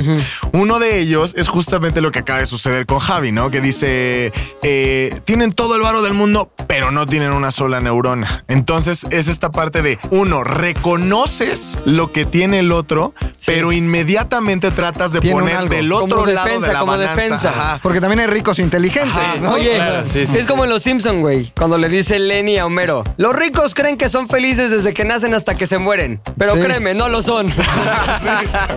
[0.53, 3.51] Uno de ellos es justamente lo que acaba de suceder con Javi, ¿no?
[3.51, 8.45] Que dice, eh, tienen todo el varo del mundo, pero no tienen una sola neurona.
[8.49, 13.15] Entonces es esta parte de, uno, reconoces lo que tiene el otro,
[13.47, 15.75] pero inmediatamente tratas de Tiene poner algo.
[15.75, 17.15] del otro Como lado defensa, de la como balanza.
[17.15, 17.49] defensa.
[17.51, 17.81] Ajá.
[17.83, 19.37] Porque también hay ricos inteligentes, Ajá.
[19.41, 19.53] ¿no?
[19.53, 20.51] Oye, claro, sí, sí, es sí.
[20.51, 24.09] como en Los Simpson, güey, cuando le dice Lenny a Homero, los ricos creen que
[24.09, 26.61] son felices desde que nacen hasta que se mueren, pero Sí.
[26.61, 27.47] créeme, no lo son.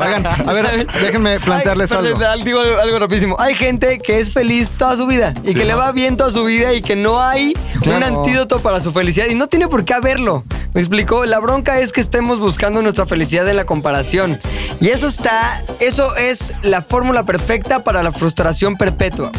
[0.02, 2.20] Oigan, a ver, déjenme plantearles Ay, algo.
[2.44, 3.36] Digo algo, algo rapidísimo.
[3.40, 6.44] Hay gente que es feliz toda su vida y que le va bien toda su
[6.44, 7.54] vida y que no hay
[7.86, 10.44] un antídoto para su felicidad y no tiene por qué haberlo.
[10.74, 11.26] ¿Me explicó?
[11.26, 14.38] La bronca es que estemos buscando nuestra felicidad en la comparación.
[14.82, 19.32] Y eso está, eso es la fórmula perfecta para la frustración perpetua.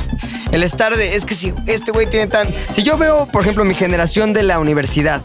[0.50, 2.48] El estar de, es que si este güey tiene tan...
[2.70, 5.20] Si yo veo, por ejemplo, mi generación de la universidad,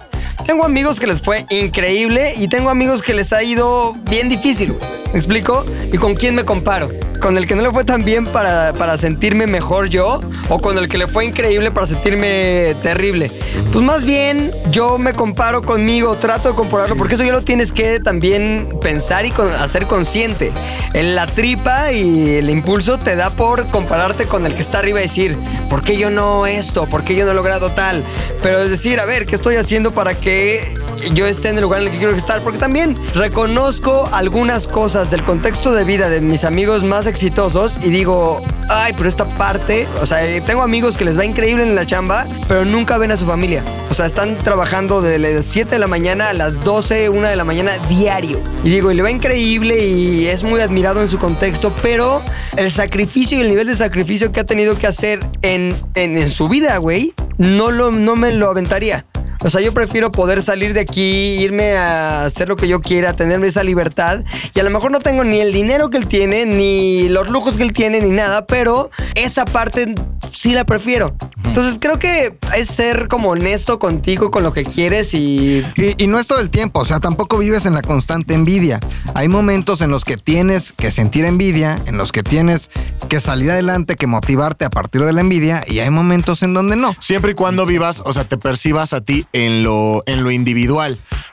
[0.45, 4.75] tengo amigos que les fue increíble y tengo amigos que les ha ido bien difícil.
[5.13, 5.65] ¿Me explico?
[5.91, 6.89] ¿Y con quién me comparo?
[7.19, 10.21] ¿Con el que no le fue tan bien para, para sentirme mejor yo?
[10.49, 13.31] ¿O con el que le fue increíble para sentirme terrible?
[13.71, 17.71] Pues más bien yo me comparo conmigo, trato de compararlo, porque eso ya lo tienes
[17.71, 20.51] que también pensar y con- hacer consciente.
[20.93, 24.99] En la tripa y el impulso te da por compararte con el que está arriba
[24.99, 25.37] y decir,
[25.69, 26.87] ¿por qué yo no esto?
[26.87, 28.01] ¿Por qué yo no he logrado tal?
[28.41, 30.80] Pero es decir, a ver, ¿qué estoy haciendo para que
[31.13, 32.41] yo esté en el lugar en el que quiero estar?
[32.41, 37.89] Porque también reconozco algunas cosas del contexto de vida de mis amigos más exitosos y
[37.89, 41.75] digo, ay, pero esta parte, o sea, eh, tengo amigos que les va increíble en
[41.75, 43.63] la chamba, pero nunca ven a su familia.
[43.89, 47.35] O sea, están trabajando de las 7 de la mañana a las 12, 1 de
[47.35, 48.39] la mañana diario.
[48.63, 52.21] Y digo, y le va increíble y es muy admirado en su contexto, pero
[52.57, 56.29] el sacrificio y el nivel de sacrificio que ha tenido que hacer en, en, en
[56.29, 59.05] su vida, güey, no, lo, no me lo aventaría.
[59.43, 63.15] O sea, yo prefiero poder salir de aquí, irme a hacer lo que yo quiera,
[63.15, 64.23] tener esa libertad.
[64.53, 67.57] Y a lo mejor no tengo ni el dinero que él tiene, ni los lujos
[67.57, 69.95] que él tiene, ni nada, pero esa parte
[70.31, 71.15] sí la prefiero.
[71.43, 75.65] Entonces creo que es ser como honesto contigo, con lo que quieres y...
[75.75, 78.79] Y, y no es todo el tiempo, o sea, tampoco vives en la constante envidia.
[79.13, 82.71] Hay momentos en los que tienes que sentir envidia, en los que tienes
[83.09, 86.75] que salir adelante, que motivarte a partir de la envidia, y hay momentos en donde
[86.77, 86.95] no.
[86.99, 90.51] Siempre y cuando vivas, o sea, te percibas a ti en lo, en lo individual,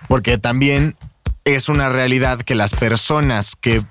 [0.09, 0.97] porque también
[1.45, 3.83] es una realidad que las personas que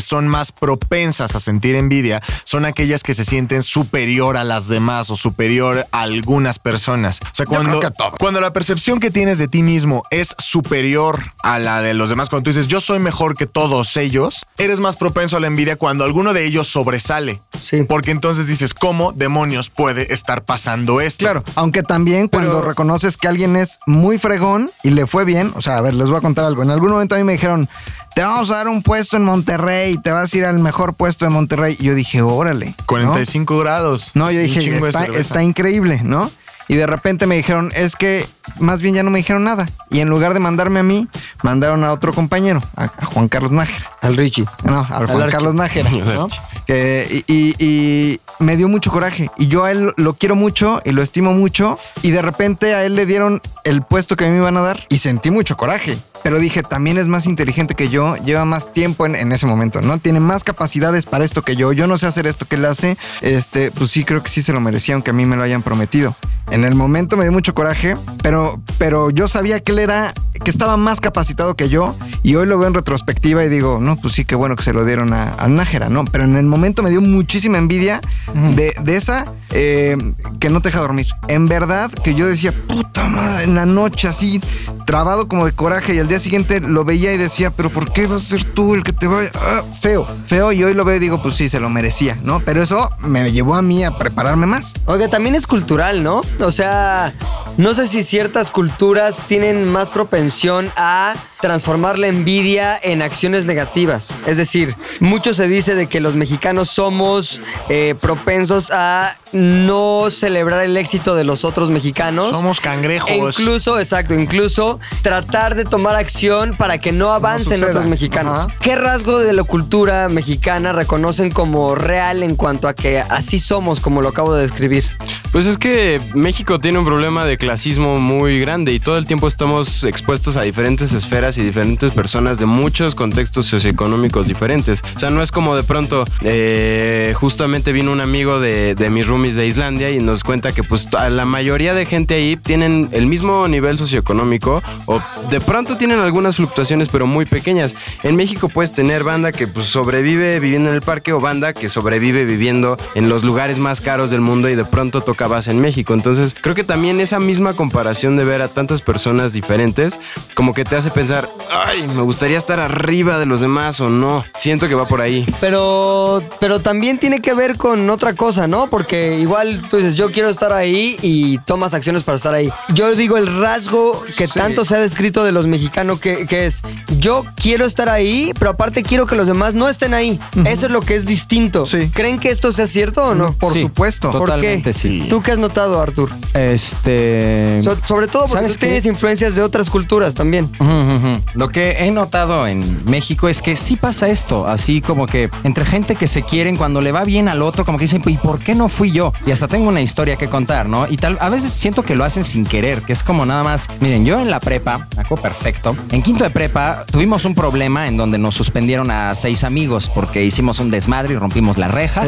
[0.00, 5.10] son más propensas a sentir envidia son aquellas que se sienten superior a las demás
[5.10, 7.20] o superior a algunas personas.
[7.22, 7.80] O sea, cuando,
[8.18, 12.28] cuando la percepción que tienes de ti mismo es superior a la de los demás,
[12.28, 15.76] cuando tú dices yo soy mejor que todos ellos, eres más propenso a la envidia
[15.76, 17.40] cuando alguno de ellos sobresale.
[17.60, 17.84] Sí.
[17.84, 21.24] Porque entonces dices, ¿cómo demonios puede estar pasando esto?
[21.24, 25.52] Claro, aunque también cuando Pero- reconoces que alguien es muy fregón y le fue bien,
[25.56, 26.62] o sea, a ver, les voy a contar algo.
[26.62, 27.68] En algún momento a mí me dijeron,
[28.14, 31.24] te vamos a dar un puesto en Monterrey, te vas a ir al mejor puesto
[31.24, 31.76] de Monterrey.
[31.80, 32.66] Yo dije, órale.
[32.66, 32.84] ¿no?
[32.86, 34.10] 45 grados.
[34.14, 34.78] No, yo dije,
[35.14, 36.30] está increíble, ¿no?
[36.70, 38.24] Y de repente me dijeron, es que
[38.60, 39.68] más bien ya no me dijeron nada.
[39.90, 41.08] Y en lugar de mandarme a mí,
[41.42, 43.90] mandaron a otro compañero, a, a Juan Carlos Nájera.
[44.00, 44.44] Al Richie.
[44.62, 45.30] No, al Juan.
[45.30, 46.28] Carlos Nájera, ¿no?
[46.66, 49.28] Que- y, y- y me dio mucho coraje.
[49.36, 51.76] Y yo a él lo quiero mucho y lo estimo mucho.
[52.02, 54.60] Y de repente a él le dieron el puesto que a mí me iban a
[54.60, 54.86] dar.
[54.90, 55.98] Y sentí mucho coraje.
[56.22, 59.80] Pero dije, también es más inteligente que yo, lleva más tiempo en, en ese momento,
[59.80, 59.98] ¿no?
[59.98, 61.72] Tiene más capacidades para esto que yo.
[61.72, 62.96] Yo no sé hacer esto que él hace.
[63.22, 65.62] Este, pues sí, creo que sí se lo merecía, aunque a mí me lo hayan
[65.62, 66.14] prometido.
[66.50, 70.12] En el momento me dio mucho coraje, pero, pero yo sabía que él era,
[70.44, 71.94] que estaba más capacitado que yo.
[72.22, 74.72] Y hoy lo veo en retrospectiva y digo, no, pues sí, qué bueno que se
[74.72, 76.04] lo dieron a, a Nájera, ¿no?
[76.04, 78.00] Pero en el momento me dio muchísima envidia
[78.34, 79.96] de, de esa eh,
[80.38, 81.08] que no te deja dormir.
[81.28, 84.40] En verdad que yo decía, puta madre, en la noche así,
[84.86, 88.06] trabado como de coraje y al día siguiente lo veía y decía, pero ¿por qué
[88.06, 89.30] vas a ser tú el que te vaya?
[89.34, 90.52] Ah, feo, feo.
[90.52, 92.40] Y hoy lo veo y digo, pues sí, se lo merecía, ¿no?
[92.40, 94.74] Pero eso me llevó a mí a prepararme más.
[94.86, 96.22] Oiga, también es cultural, ¿no?
[96.40, 97.12] O sea,
[97.56, 104.14] no sé si ciertas culturas tienen más propensión a transformar la envidia en acciones negativas.
[104.26, 110.62] Es decir, mucho se dice de que los mexicanos somos eh, propensos a no celebrar
[110.64, 112.36] el éxito de los otros mexicanos.
[112.36, 113.10] Somos cangrejos.
[113.10, 117.68] E incluso, exacto, incluso tratar de tomar acción para que no avancen suceda.
[117.68, 118.38] otros mexicanos.
[118.40, 118.56] Ajá.
[118.60, 123.80] ¿Qué rasgo de la cultura mexicana reconocen como real en cuanto a que así somos,
[123.80, 124.84] como lo acabo de describir?
[125.32, 129.28] Pues es que México tiene un problema de clasismo muy grande y todo el tiempo
[129.28, 134.82] estamos expuestos a diferentes esferas y diferentes personas de muchos contextos socioeconómicos diferentes.
[134.96, 139.06] O sea, no es como de pronto, eh, justamente vino un amigo de, de mis
[139.06, 142.88] roomies de Islandia y nos cuenta que pues a la mayoría de gente ahí tienen
[142.92, 145.00] el mismo nivel socioeconómico o
[145.30, 147.74] de pronto tienen algunas fluctuaciones pero muy pequeñas.
[148.02, 151.68] En México puedes tener banda que pues sobrevive viviendo en el parque o banda que
[151.68, 155.60] sobrevive viviendo en los lugares más caros del mundo y de pronto toca base en
[155.60, 155.94] México.
[155.94, 159.98] Entonces creo que también esa misma comparación de ver a tantas personas diferentes
[160.34, 161.19] como que te hace pensar,
[161.52, 164.24] ay, me gustaría estar arriba de los demás o no.
[164.38, 165.26] Siento que va por ahí.
[165.40, 168.68] Pero, pero también tiene que ver con otra cosa, ¿no?
[168.68, 172.50] Porque igual tú dices, yo quiero estar ahí y tomas acciones para estar ahí.
[172.74, 174.38] Yo digo el rasgo que Sí.
[174.38, 176.62] tanto se ha descrito de los mexicanos que, que es,
[176.98, 180.18] yo quiero estar ahí, pero aparte quiero que los demás no estén ahí.
[180.44, 181.66] Eso es lo que es distinto.
[181.66, 181.90] Sí.
[181.92, 183.32] ¿Creen que esto sea cierto o no?
[183.34, 183.62] Por Sí.
[183.62, 184.10] supuesto.
[184.12, 184.78] ¿Por Totalmente qué?
[184.78, 185.06] sí.
[185.08, 186.10] ¿Tú qué has notado, Artur?
[186.34, 187.62] Este.
[187.62, 188.66] So- sobre todo porque ¿Sabes tú qué?
[188.66, 190.44] tienes influencias de otras culturas también.
[190.58, 195.30] Ujú, Lo que he notado en México es que sí pasa esto, así como que
[195.44, 198.18] entre gente que se quieren cuando le va bien al otro, como que dicen, ¿y
[198.18, 199.12] por qué no fui yo?
[199.26, 200.86] Y hasta tengo una historia que contar, ¿no?
[200.88, 203.68] Y tal, a veces siento que lo hacen sin querer, que es como nada más,
[203.80, 207.96] miren, yo en la prepa, acuerdo perfecto, en quinto de prepa tuvimos un problema en
[207.96, 212.02] donde nos suspendieron a seis amigos porque hicimos un desmadre y rompimos la reja.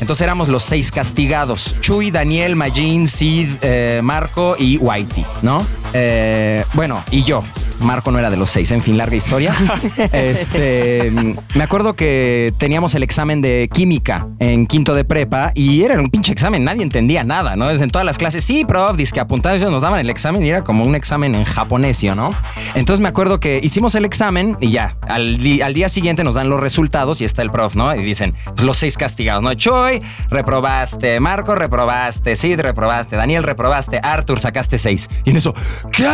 [0.00, 1.76] Entonces éramos los seis castigados.
[1.80, 5.66] Chuy, Daniel, Majin, Sid, eh, Marco y Whitey, ¿no?
[5.92, 7.44] Eh, bueno, y yo.
[7.80, 9.54] Marco no era de los seis, en fin, larga historia.
[10.12, 11.10] Este,
[11.54, 16.08] me acuerdo que teníamos el examen de química en quinto de prepa y era un
[16.08, 17.70] pinche examen, nadie entendía nada, ¿no?
[17.70, 20.62] En todas las clases, sí, prof, dice que apuntados nos daban el examen y era
[20.62, 22.34] como un examen en japonesio, ¿no?
[22.74, 26.50] Entonces me acuerdo que hicimos el examen y ya, al, al día siguiente nos dan
[26.50, 27.94] los resultados y está el prof, ¿no?
[27.94, 29.54] Y dicen, pues, los seis castigados, ¿no?
[29.54, 35.08] Choy, reprobaste, Marco, reprobaste, Sid, reprobaste, Daniel, reprobaste, Arthur, sacaste seis.
[35.24, 35.54] Y en eso,
[35.92, 36.08] ¿qué?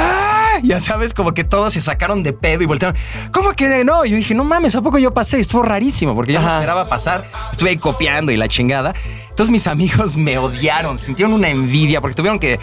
[0.63, 2.97] Ya sabes, como que todos se sacaron de pedo y voltearon.
[3.33, 4.05] ¿Cómo que no?
[4.05, 5.39] Yo dije, no mames, ¿a poco yo pasé?
[5.39, 7.27] Estuvo rarísimo porque yo no esperaba pasar.
[7.51, 8.95] Estuve ahí copiando y la chingada.
[9.37, 12.59] Entonces mis amigos me odiaron, sintieron una envidia porque tuvieron que,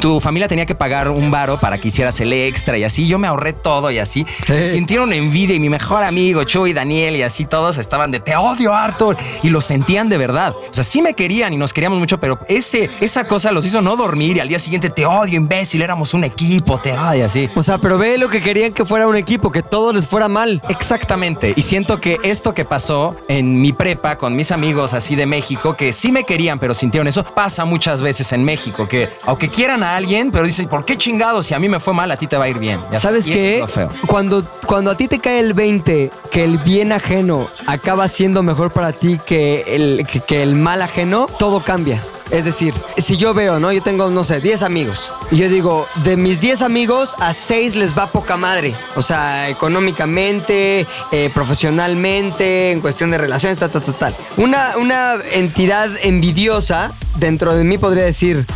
[0.00, 3.06] tu familia tenía que pagar un varo para que hicieras el extra y así.
[3.06, 4.26] Yo me ahorré todo y así.
[4.44, 8.74] Sintieron envidia y mi mejor amigo, Chuy, Daniel y así todos estaban de te odio,
[8.74, 9.16] Arthur.
[9.44, 10.52] Y lo sentían de verdad.
[10.52, 13.80] O sea, sí me querían y nos queríamos mucho, pero ese, esa cosa los hizo
[13.80, 17.48] no dormir y al día siguiente te odio, imbécil, éramos un equipo, te odio, así.
[17.54, 20.26] O sea, pero ve lo que querían que fuera un equipo, que todo les fuera
[20.26, 20.60] mal.
[20.68, 21.54] Exactamente.
[21.54, 25.76] Y siento que esto que pasó en mi prepa con mis amigos así de México,
[25.76, 29.82] que sí me querían, pero sintieron eso, pasa muchas veces en México, que aunque quieran
[29.82, 31.46] a alguien, pero dicen, ¿por qué chingados?
[31.46, 32.80] Si a mí me fue mal, a ti te va a ir bien.
[32.90, 33.58] Ya ¿Sabes qué?
[33.58, 33.70] es.
[34.06, 38.70] Cuando, cuando a ti te cae el 20, que el bien ajeno acaba siendo mejor
[38.70, 42.02] para ti que el, que, que el mal ajeno, todo cambia.
[42.30, 43.72] Es decir, si yo veo, ¿no?
[43.72, 45.12] Yo tengo, no sé, 10 amigos.
[45.30, 48.74] Y yo digo, de mis 10 amigos, a 6 les va poca madre.
[48.96, 54.14] O sea, económicamente, eh, profesionalmente, en cuestión de relaciones, tal, tal, tal.
[54.36, 58.46] Una, una entidad envidiosa dentro de mí podría decir,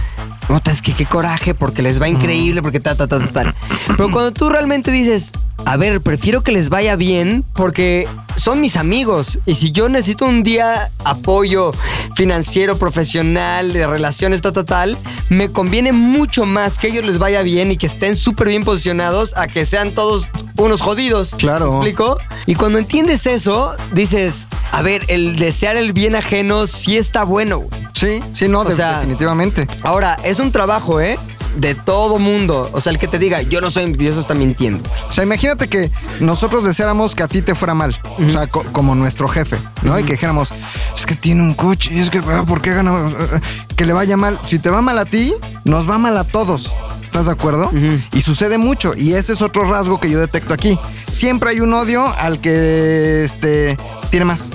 [0.46, 3.54] Puta, es que qué coraje, porque les va increíble, porque ta, ta, ta, ta, tal.
[3.96, 5.32] Pero cuando tú realmente dices,
[5.64, 9.38] a ver, prefiero que les vaya bien porque son mis amigos.
[9.46, 11.70] Y si yo necesito un día apoyo
[12.14, 14.98] financiero, profesional, de relaciones, ta, ta, tal,
[15.30, 19.34] me conviene mucho más que ellos les vaya bien y que estén súper bien posicionados
[19.38, 20.28] a que sean todos
[20.58, 21.34] unos jodidos.
[21.38, 21.70] Claro.
[21.70, 22.18] ¿Me explico?
[22.44, 27.64] Y cuando entiendes eso, dices, a ver, el desear el bien ajeno sí está bueno.
[28.04, 29.66] Sí, sí, no, O de- sea- definitivamente.
[29.82, 31.18] Ahora, es un trabajo, ¿eh?
[31.56, 32.68] De todo mundo.
[32.72, 34.82] O sea, el que te diga, yo no soy envidioso, está mintiendo.
[35.08, 35.90] O sea, imagínate que
[36.20, 37.98] nosotros deseáramos que a ti te fuera mal.
[38.24, 39.96] O sea, co- como nuestro jefe, ¿no?
[39.98, 40.52] Y que dijéramos,
[40.96, 42.92] es que tiene un coche, es que, ah, ¿por qué gana?
[43.06, 43.40] Ah,
[43.76, 44.38] Que le vaya mal.
[44.46, 45.32] Si te va mal a ti,
[45.64, 46.74] nos va mal a todos.
[47.02, 47.70] ¿Estás de acuerdo?
[48.12, 48.92] Y sucede mucho.
[48.96, 50.76] Y ese es otro rasgo que yo detecto aquí.
[51.10, 53.76] Siempre hay un odio al que este,
[54.10, 54.50] tiene más.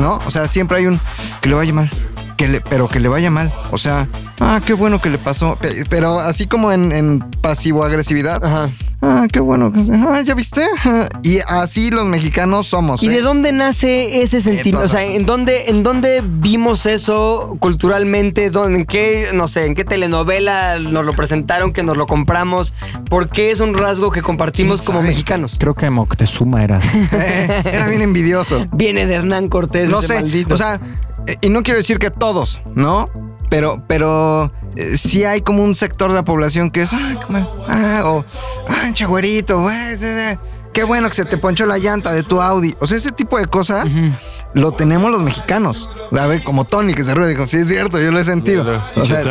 [0.00, 0.18] ¿No?
[0.26, 0.98] O sea, siempre hay un
[1.42, 1.90] que le vaya mal.
[2.38, 3.52] Que le, pero que le vaya mal.
[3.72, 4.06] O sea,
[4.40, 5.56] ah, qué bueno que le pasó.
[5.60, 8.44] Pe- Pero así como en, en pasivo-agresividad.
[8.44, 8.70] Ajá.
[9.00, 9.72] Ah, qué bueno.
[10.08, 10.62] Ah, ¿ya viste?
[11.22, 13.00] Y así los mexicanos somos.
[13.04, 13.10] ¿Y ¿eh?
[13.10, 14.80] de dónde nace ese sentimiento?
[14.84, 18.50] O sea, ¿en dónde, ¿en dónde vimos eso culturalmente?
[18.50, 22.74] ¿Dónde- ¿En qué, no sé, en qué telenovela nos lo presentaron, que nos lo compramos?
[23.08, 25.56] ¿Por qué es un rasgo que compartimos ¿Quién como mexicanos?
[25.60, 26.80] Creo que Moctezuma era.
[27.12, 28.66] Eh, era bien envidioso.
[28.72, 30.14] Viene de Hernán Cortés, No ese sé.
[30.14, 30.54] maldito.
[30.54, 30.80] O sea,
[31.26, 33.08] eh, y no quiero decir que todos, ¿no?
[33.50, 37.16] Pero, pero eh, sí hay como un sector de la población que es, ah,
[37.68, 38.24] ah, o,
[38.68, 39.76] ah, chagüerito, güey,
[40.72, 42.74] qué bueno que se te ponchó la llanta de tu Audi.
[42.80, 44.00] O sea, ese tipo de cosas
[44.54, 45.88] lo tenemos los mexicanos.
[46.16, 48.64] A ver, como Tony que se ríe, dijo, sí es cierto, yo lo he sentido.
[48.96, 49.22] O sea,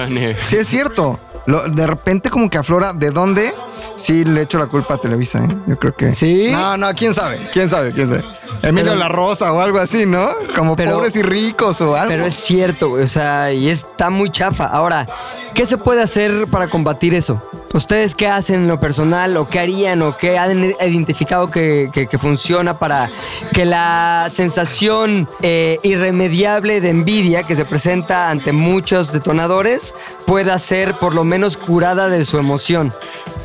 [0.42, 1.20] sí es cierto.
[1.46, 3.54] Lo- de repente como que aflora, ¿de dónde?
[3.96, 5.58] Sí le echo la culpa a Televisa, ¿eh?
[5.66, 6.12] Yo creo que...
[6.14, 6.50] ¿Sí?
[6.52, 8.24] No, no, quién sabe, quién sabe, quién sabe.
[8.62, 10.30] Emilio Pero- La Rosa o algo así, ¿no?
[10.56, 12.10] Como Pero- pobres y ricos o algo.
[12.10, 14.66] Pero es cierto, o sea, y está muy chafa.
[14.66, 15.06] Ahora,
[15.54, 17.42] ¿qué se puede hacer para combatir eso?
[17.74, 22.08] ¿Ustedes qué hacen en lo personal o qué harían o qué han identificado que, que-
[22.08, 23.10] que funciona para
[23.54, 29.94] que la sensación eh, irremediable de envidia que se presenta ante muchos detonadores
[30.26, 32.94] pueda ser por lo menos curada de su emoción?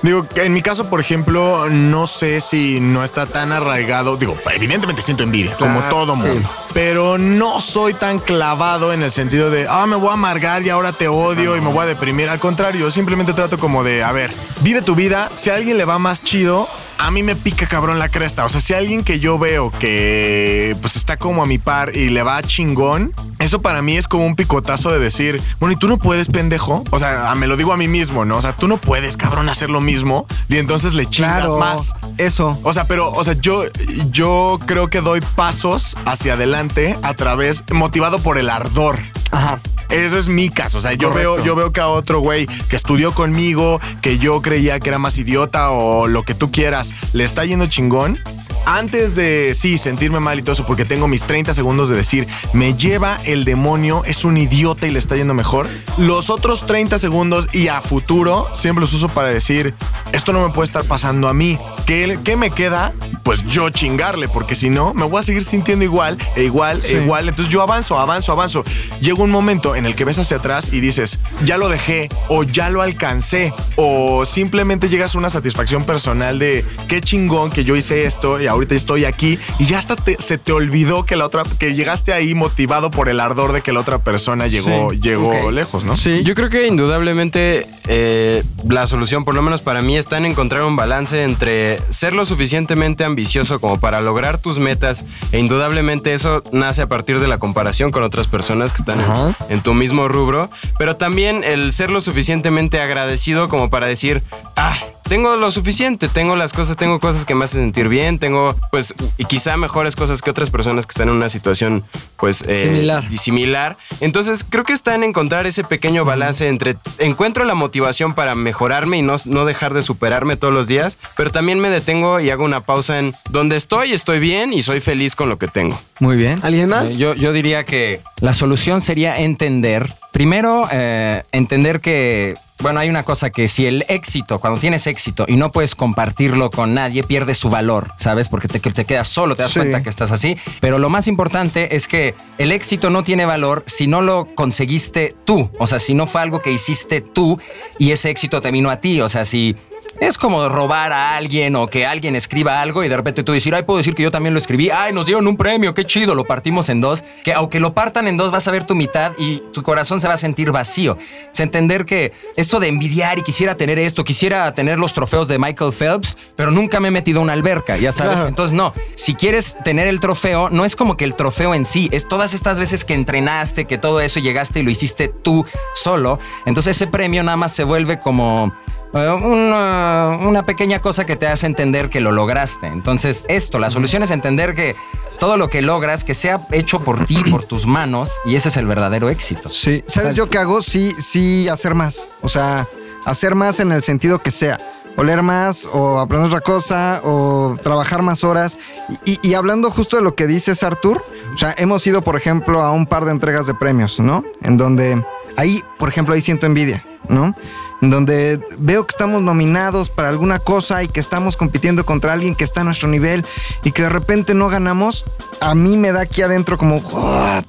[0.03, 4.17] Digo, en mi caso, por ejemplo, no sé si no está tan arraigado.
[4.17, 6.43] Digo, evidentemente siento envidia, como todo sí.
[6.75, 10.71] Pero no soy tan clavado en el sentido de, ah, me voy a amargar y
[10.71, 12.29] ahora te odio y me voy a deprimir.
[12.29, 15.31] Al contrario, simplemente trato como de, a ver, vive tu vida.
[15.35, 16.69] Si a alguien le va más chido,
[16.99, 18.45] a mí me pica cabrón la cresta.
[18.45, 22.09] O sea, si alguien que yo veo que pues está como a mi par y
[22.09, 25.89] le va chingón, eso para mí es como un picotazo de decir, bueno, ¿y tú
[25.89, 26.85] no puedes, pendejo?
[26.91, 28.37] O sea, me lo digo a mí mismo, ¿no?
[28.37, 31.95] O sea, tú no puedes, cabrón, hacer lo mismo y entonces le chingas claro, más.
[32.19, 32.59] eso.
[32.63, 33.65] O sea, pero, o sea, yo,
[34.11, 36.62] yo creo que doy pasos hacia adelante
[37.03, 38.99] a través, motivado por el ardor.
[39.31, 39.61] Ajá.
[39.89, 40.79] Eso es mi caso.
[40.79, 41.35] O sea, yo Correcto.
[41.35, 44.99] veo, yo veo que a otro güey que estudió conmigo, que yo creía que era
[44.99, 48.19] más idiota o lo que tú quieras, le está yendo chingón.
[48.65, 52.29] Antes de, sí, sentirme mal y todo eso, porque tengo mis 30 segundos de decir,
[52.53, 55.69] me lleva el demonio, es un idiota y le está yendo mejor.
[55.99, 59.75] Los otros 30 segundos y a futuro siempre los uso para decir,
[60.13, 61.59] esto no me puede estar pasando a mí.
[61.87, 62.93] ¿Qué, qué me queda?
[63.25, 67.03] Pues yo chingarle, porque si no, me voy a seguir sintiendo igual, e igual, e
[67.03, 67.29] igual.
[67.29, 68.63] Entonces yo avanzo, avanzo, avanzo.
[69.01, 72.43] Llega un momento en el que ves hacia atrás y dices, ya lo dejé, o
[72.43, 77.77] ya lo alcancé, o simplemente llegas a una satisfacción personal de qué chingón que yo
[77.77, 81.27] hice esto y ahorita estoy aquí, y ya hasta te- se te olvidó que la
[81.27, 85.01] otra, que llegaste ahí motivado por el ardor de que la otra persona llegó, Sí.
[85.01, 85.97] llegó lejos, ¿no?
[85.97, 90.27] Sí, Yo creo que indudablemente eh, la solución, por lo menos para mí, está en
[90.27, 96.13] encontrar un balance entre ser lo suficientemente ambicioso como para lograr tus metas e indudablemente
[96.15, 99.01] eso nace a partir de la comparación con otras personas que están
[99.49, 100.49] en, tu mismo rubro,
[100.79, 104.23] pero también el ser lo suficientemente agradecido como para decir,
[104.57, 104.77] ah,
[105.13, 108.95] tengo lo suficiente, tengo las cosas, tengo cosas que me hacen sentir bien, tengo pues
[109.19, 111.85] y quizá mejores cosas que otras personas que están en una situación
[112.17, 113.19] pues eh, Similar.
[113.19, 113.77] similar.
[114.01, 118.97] Entonces, creo que está en encontrar ese pequeño balance entre encuentro la motivación para mejorarme
[118.97, 122.45] y no, no dejar de superarme todos los días, pero también me detengo y hago
[122.45, 125.79] una pausa en donde estoy, estoy bien y soy feliz con lo que tengo.
[126.01, 126.41] muy bien.
[126.43, 126.93] ¿Alguien más?
[126.93, 132.33] Eh, Yo, yo diría que la solución sería entender, primero, eh, entender que,
[132.63, 136.51] bueno, hay una cosa que si el éxito, cuando tienes éxito y no puedes compartirlo
[136.51, 138.29] con nadie, pierde su valor, ¿sabes?
[138.29, 139.59] Porque te, que te quedas solo, te das Sí.
[139.59, 140.37] cuenta que estás así.
[140.61, 145.15] Pero lo más importante es que el éxito no tiene valor si no lo conseguiste
[145.25, 147.39] tú, o sea, si no fue algo que hiciste tú
[147.79, 149.57] y ese éxito te vino a ti, o sea, si...
[150.01, 153.55] Es como robar a alguien o que alguien escriba algo y de repente tú decir,
[153.55, 156.15] ay, puedo decir que yo también lo escribí, ay, nos dieron un premio, qué chido,
[156.15, 159.13] lo partimos en dos, que aunque lo partan en dos vas a ver tu mitad
[159.19, 160.97] y tu corazón se va a sentir vacío.
[161.33, 165.39] Es entender que esto de envidiar y quisiera tener esto, quisiera tener los trofeos de
[165.39, 168.15] Michael Phelps, pero nunca me he metido a una alberca, ya sabes.
[168.15, 168.29] Claro.
[168.29, 171.89] Entonces, no, si quieres tener el trofeo, no es como que el trofeo en sí,
[171.93, 176.19] es todas estas veces que entrenaste, que todo eso llegaste y lo hiciste tú solo.
[176.47, 178.53] Entonces ese premio nada más se vuelve como
[178.93, 182.67] una, una pequeña cosa que te hace entender que lo lograste.
[182.67, 184.77] Entonces, esto, la solución es entender que
[185.19, 188.57] todo lo que logras, que sea hecho por ti, por tus manos, y ese es
[188.57, 189.49] el verdadero éxito.
[189.51, 190.63] Sí, ¿sabes yo qué hago?
[190.63, 192.07] Sí, sí, hacer más.
[192.21, 192.69] O sea,
[193.05, 194.59] hacer más en el sentido que sea.
[194.95, 198.59] O leer más, o aprender otra cosa, o trabajar más horas.
[199.07, 202.63] Y, y hablando justo de lo que dices, Artur, o sea, hemos ido, por ejemplo,
[202.63, 204.23] a un par de entregas de premios, ¿no?
[204.43, 205.03] En donde
[205.39, 207.35] ahí, por ejemplo, ahí siento envidia, ¿no?
[207.83, 212.45] Donde veo que estamos nominados para alguna cosa y que estamos compitiendo contra alguien que
[212.45, 213.25] está a nuestro nivel
[213.65, 215.05] y que de repente no ganamos,
[215.41, 217.45] a mí me da aquí adentro como, "What?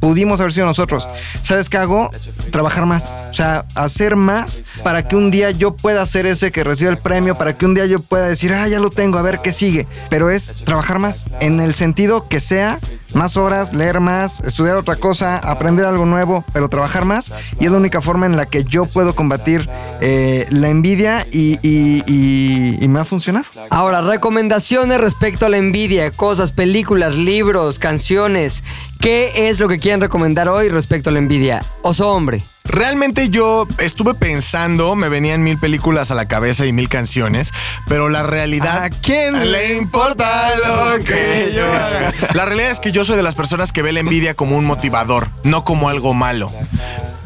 [0.00, 1.08] Pudimos haber sido nosotros.
[1.42, 2.10] ¿Sabes qué hago?
[2.50, 3.14] Trabajar más.
[3.30, 6.98] O sea, hacer más para que un día yo pueda ser ese que recibe el
[6.98, 9.52] premio, para que un día yo pueda decir, ah, ya lo tengo, a ver qué
[9.52, 9.86] sigue.
[10.08, 11.26] Pero es trabajar más.
[11.40, 12.78] En el sentido que sea,
[13.12, 17.32] más horas, leer más, estudiar otra cosa, aprender algo nuevo, pero trabajar más.
[17.58, 19.68] Y es la única forma en la que yo puedo combatir
[20.00, 23.44] eh, la envidia y, y- y- y me ha funcionado.
[23.68, 28.62] Ahora, recomendaciones respecto a la envidia, cosas, películas, libros, canciones.
[29.00, 31.62] ¿Qué es lo que quieren recomendar hoy respecto a la envidia?
[31.80, 32.42] Oso hombre.
[32.64, 37.50] Realmente yo estuve pensando, me venían mil películas a la cabeza y mil canciones,
[37.88, 38.84] pero la realidad...
[38.84, 42.12] ¿A quién le importa lo que yo haga?
[42.34, 44.66] La realidad es que yo soy de las personas que ve la envidia como un
[44.66, 46.52] motivador, no como algo malo.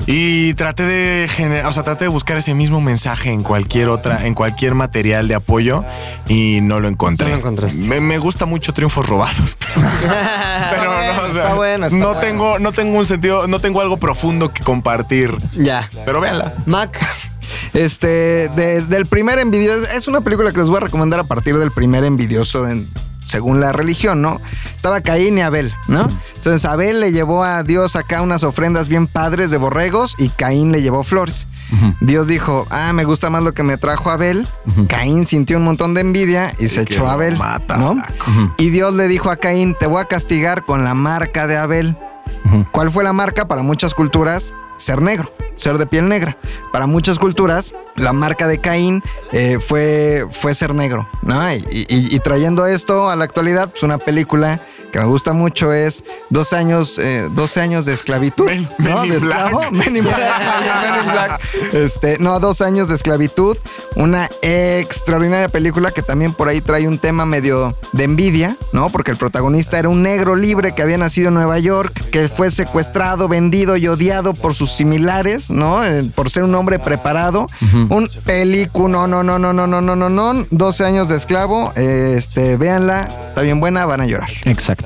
[0.06, 4.26] Y traté de generar, o sea, traté de buscar ese mismo mensaje en cualquier otra,
[4.26, 5.82] en cualquier material de apoyo
[6.28, 7.28] y no lo encontré.
[7.28, 7.86] No lo encontraste.
[7.88, 9.88] Me, me gusta mucho Triunfos Robados, pero,
[10.70, 10.84] pero
[11.14, 12.20] no, o sea, está bueno, está no bueno.
[12.20, 15.34] tengo, no tengo un sentido, no tengo algo profundo que compartir.
[15.56, 15.88] Ya.
[16.04, 16.52] Pero véanla.
[16.66, 16.98] Mac.
[17.72, 21.56] Este, de- del primer envidioso, es una película que les voy a recomendar a partir
[21.56, 22.88] del primer envidioso en-
[23.34, 24.40] según la religión, ¿no?
[24.76, 26.08] Estaba Caín y Abel, ¿no?
[26.36, 30.70] Entonces Abel le llevó a Dios acá unas ofrendas bien padres de borregos y Caín
[30.70, 31.48] le llevó flores.
[32.00, 34.46] Dios dijo, ah, me gusta más lo que me trajo Abel.
[34.88, 38.00] Caín sintió un montón de envidia y se echó a Abel, mata, ¿no?
[38.56, 41.98] Y Dios le dijo a Caín, te voy a castigar con la marca de Abel.
[42.70, 44.54] ¿Cuál fue la marca para muchas culturas?
[44.76, 46.36] Ser negro, ser de piel negra.
[46.72, 49.02] Para muchas culturas, la marca de Caín
[49.32, 51.52] eh, fue, fue ser negro, ¿no?
[51.52, 54.60] Y, y- trayendo esto a la actualidad, pues una película
[54.94, 59.00] que me gusta mucho es 12 años, eh, 12 años de esclavitud, Men- ¿no?
[59.00, 59.58] Men de esclavo.
[59.58, 59.72] Black.
[59.72, 60.20] Men in Black,
[60.82, 61.40] Men in Black.
[61.74, 63.56] Este, no, dos años de esclavitud.
[63.96, 68.88] Una extraordinaria película que también por ahí trae un tema medio de envidia, ¿no?
[68.90, 72.50] Porque el protagonista era un negro libre que había nacido en Nueva York, que fue
[72.52, 75.84] secuestrado, vendido y odiado por sus similares, ¿no?
[75.84, 77.48] Eh, por ser un hombre preparado.
[77.72, 80.46] Un película, no, no, no, no, no, no, no, no, no.
[80.50, 81.72] 12 años de esclavo.
[81.76, 84.28] Este, véanla, está bien buena, van a llorar.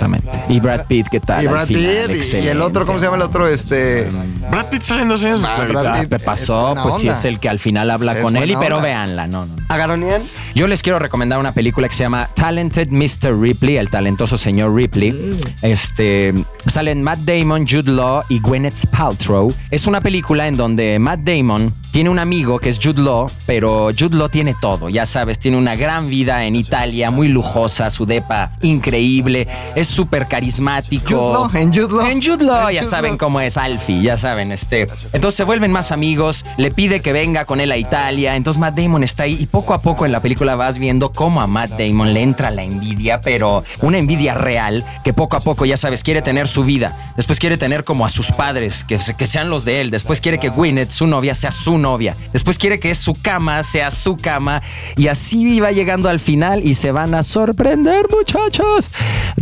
[0.02, 0.52] Exactamente.
[0.52, 1.42] Y Brad Pitt, ¿qué tal?
[1.44, 2.06] Y Brad final?
[2.08, 3.48] Pitt, y- y el otro, ¿cómo se llama el otro?
[3.48, 4.08] Este.
[4.50, 5.64] Brad Pitt sale en dos años de Ah.
[5.68, 6.74] Brad Ah, Pitt ¿Qué es pasó?
[6.82, 8.88] Pues sí es el que al final habla Es con él, y pero onda.
[8.88, 9.56] véanla, no, no.
[9.56, 9.62] no.
[9.68, 10.22] Agaronian.
[10.54, 13.38] Yo les quiero recomendar una película que se llama Talented Mr.
[13.38, 15.38] Ripley, el talentoso señor Ripley.
[15.62, 16.32] Este
[16.68, 19.52] salen Matt Damon, Jude Law y Gwyneth Paltrow.
[19.70, 23.88] Es una película en donde Matt Damon tiene un amigo que es Jude Law, pero
[23.98, 28.04] Jude Law tiene todo, ya sabes, tiene una gran vida en Italia, muy lujosa, su
[28.04, 31.08] depa increíble, es súper carismático.
[31.08, 32.06] Jude Law, en Jude Law.
[32.06, 33.18] En Jude Law, En ya Jude saben Law.
[33.18, 34.86] cómo es Alfie, ya saben, este.
[35.14, 38.76] Entonces se vuelven más amigos, le pide que venga con él a Italia, entonces Matt
[38.76, 41.70] Damon está ahí y poco a poco en la película vas viendo cómo a Matt
[41.78, 46.02] Damon le entra la envidia, pero una envidia real que poco a poco, ya sabes,
[46.02, 49.64] quiere tener su vida, después quiere tener como a sus padres, que, que sean los
[49.64, 53.14] de él, después quiere que Gwyneth, su novia, sea su novia, después quiere que su
[53.14, 54.62] cama sea su cama
[54.96, 58.90] y así va llegando al final y se van a sorprender, muchachos.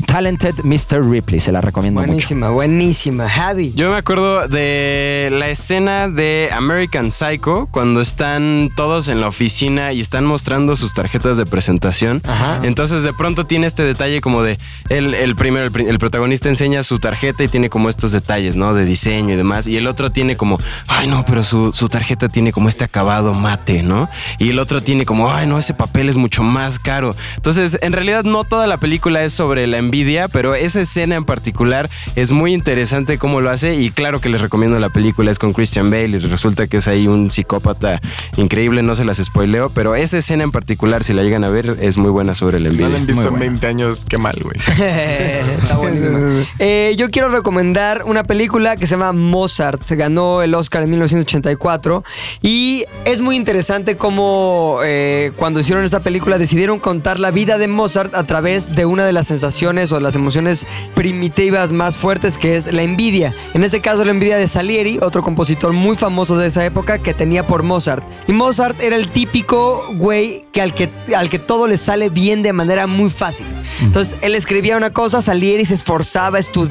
[0.07, 1.09] Talented Mr.
[1.09, 2.09] Ripley, se la recomiendo mucho.
[2.09, 3.29] Buenísima, buenísima.
[3.29, 3.73] Javi.
[3.75, 9.93] Yo me acuerdo de la escena de American Psycho cuando están todos en la oficina
[9.93, 12.23] y están mostrando sus tarjetas de presentación.
[12.25, 12.61] Ajá.
[12.63, 14.59] Entonces de pronto tiene este detalle como de
[14.89, 18.75] el, el primero, el, el protagonista enseña su tarjeta y tiene como estos detalles, ¿no?
[18.75, 19.67] De diseño y demás.
[19.67, 23.35] Y el otro tiene como, ay no, pero su, su tarjeta tiene como este acabado
[23.35, 24.09] mate, ¿no?
[24.39, 27.15] Y el otro tiene como, ay no, ese papel es mucho más caro.
[27.37, 31.25] Entonces, en realidad no toda la película es sobre la envidia, pero esa escena en
[31.25, 35.39] particular es muy interesante cómo lo hace y claro que les recomiendo la película, es
[35.39, 38.01] con Christian Bale y resulta que es ahí un psicópata
[38.37, 41.77] increíble, no se las spoileo, pero esa escena en particular, si la llegan a ver,
[41.81, 42.89] es muy buena sobre la No envidia.
[42.91, 43.51] lo han visto Muy en buena.
[43.53, 44.57] 20 años, qué mal, güey.
[45.63, 46.19] Está buenísimo.
[46.59, 49.83] Eh, yo quiero recomendar una película que se llama Mozart.
[49.91, 52.05] Ganó el Oscar en 1984.
[52.43, 57.67] Y es muy interesante cómo eh, cuando hicieron esta película decidieron contar la vida de
[57.67, 62.57] Mozart a través de una de las sensaciones o las emociones primitivas más fuertes que
[62.57, 63.35] es la envidia.
[63.55, 67.15] En este caso la envidia de Salieri, otro compositor muy famoso de esa época que
[67.15, 68.05] tenía por Mozart.
[68.29, 72.43] Y Mozart era el típico güey que al que, al que todo le sale bien
[72.43, 73.47] de manera muy fácil.
[73.81, 76.67] Entonces él escribía una cosa, Salieri se esforzaba, estudiaba,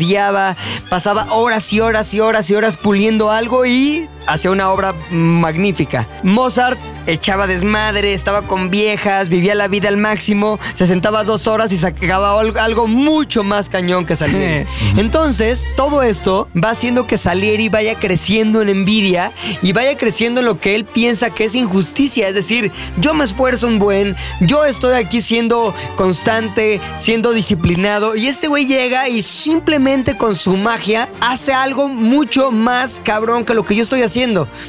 [0.89, 6.07] pasaba horas y horas y horas y horas puliendo algo y hacía una obra magnífica.
[6.23, 11.71] Mozart echaba desmadre, estaba con viejas, vivía la vida al máximo, se sentaba dos horas
[11.71, 14.67] y sacaba al- algo mucho más cañón que Salieri.
[14.97, 20.47] Entonces, todo esto va haciendo que Salieri vaya creciendo en envidia y vaya creciendo en
[20.47, 22.27] lo que él piensa que es injusticia.
[22.27, 28.27] Es decir, yo me esfuerzo un buen, yo estoy aquí siendo constante, siendo disciplinado y
[28.27, 33.63] este güey llega y simplemente con su magia hace algo mucho más cabrón que lo
[33.63, 34.14] que yo estoy haciendo.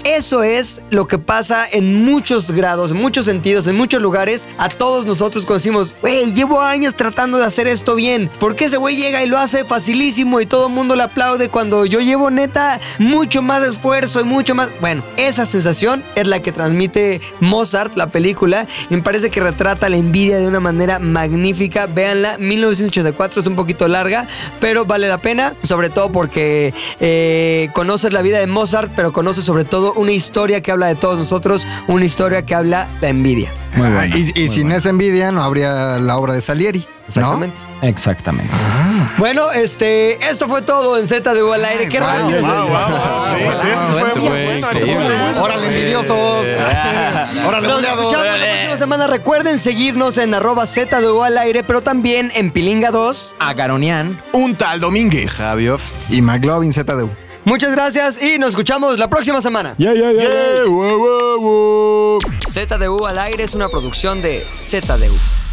[0.03, 4.69] Eso es lo que pasa en muchos grados, en muchos sentidos, en muchos lugares, a
[4.69, 8.29] todos nosotros conocimos, güey, llevo años tratando de hacer esto bien.
[8.41, 11.49] ¿Por qué ese güey llega y lo hace facilísimo y todo el mundo le aplaude
[11.49, 14.71] cuando yo llevo neta mucho más esfuerzo y mucho más...
[14.81, 19.89] Bueno, esa sensación es la que transmite Mozart, la película, y me parece que retrata
[19.89, 21.87] la envidia de una manera magnífica.
[21.87, 24.27] Véanla, 1984 es un poquito larga,
[24.59, 29.36] pero vale la pena, sobre todo porque eh, conoces la vida de Mozart, pero conoces
[29.43, 33.53] sobre todo una historia que habla de todos nosotros, una historia que habla la envidia.
[33.75, 34.17] Muy Ah, bueno.
[34.17, 36.81] y y sin esa envidia no habría la obra de Salieri.
[36.81, 37.07] ¿no?
[37.09, 37.57] Exactamente.
[37.83, 38.53] Exactamente.
[39.19, 41.89] Bueno, este, esto fue todo en Z de U al aire.
[41.89, 42.41] Qué Ay, rápido.
[45.41, 46.17] Órale, envidiosos.
[47.47, 49.07] Órale, Nos escuchamos la próxima semana.
[49.07, 53.35] Recuerden seguirnos en arroba Z de U al aire, pero también en Pilinga 2.
[53.39, 54.21] Agaronian.
[54.33, 55.33] Un tal Domínguez.
[55.37, 55.83] Javioff.
[56.11, 57.11] Y McLovin ZDU.
[57.47, 59.77] Muchas gracias y nos escuchamos la próxima semana.
[59.79, 59.95] Yeah,
[60.67, 62.19] wow, wow, wow.
[62.45, 65.46] ZDU al aire es una producción de ZDU.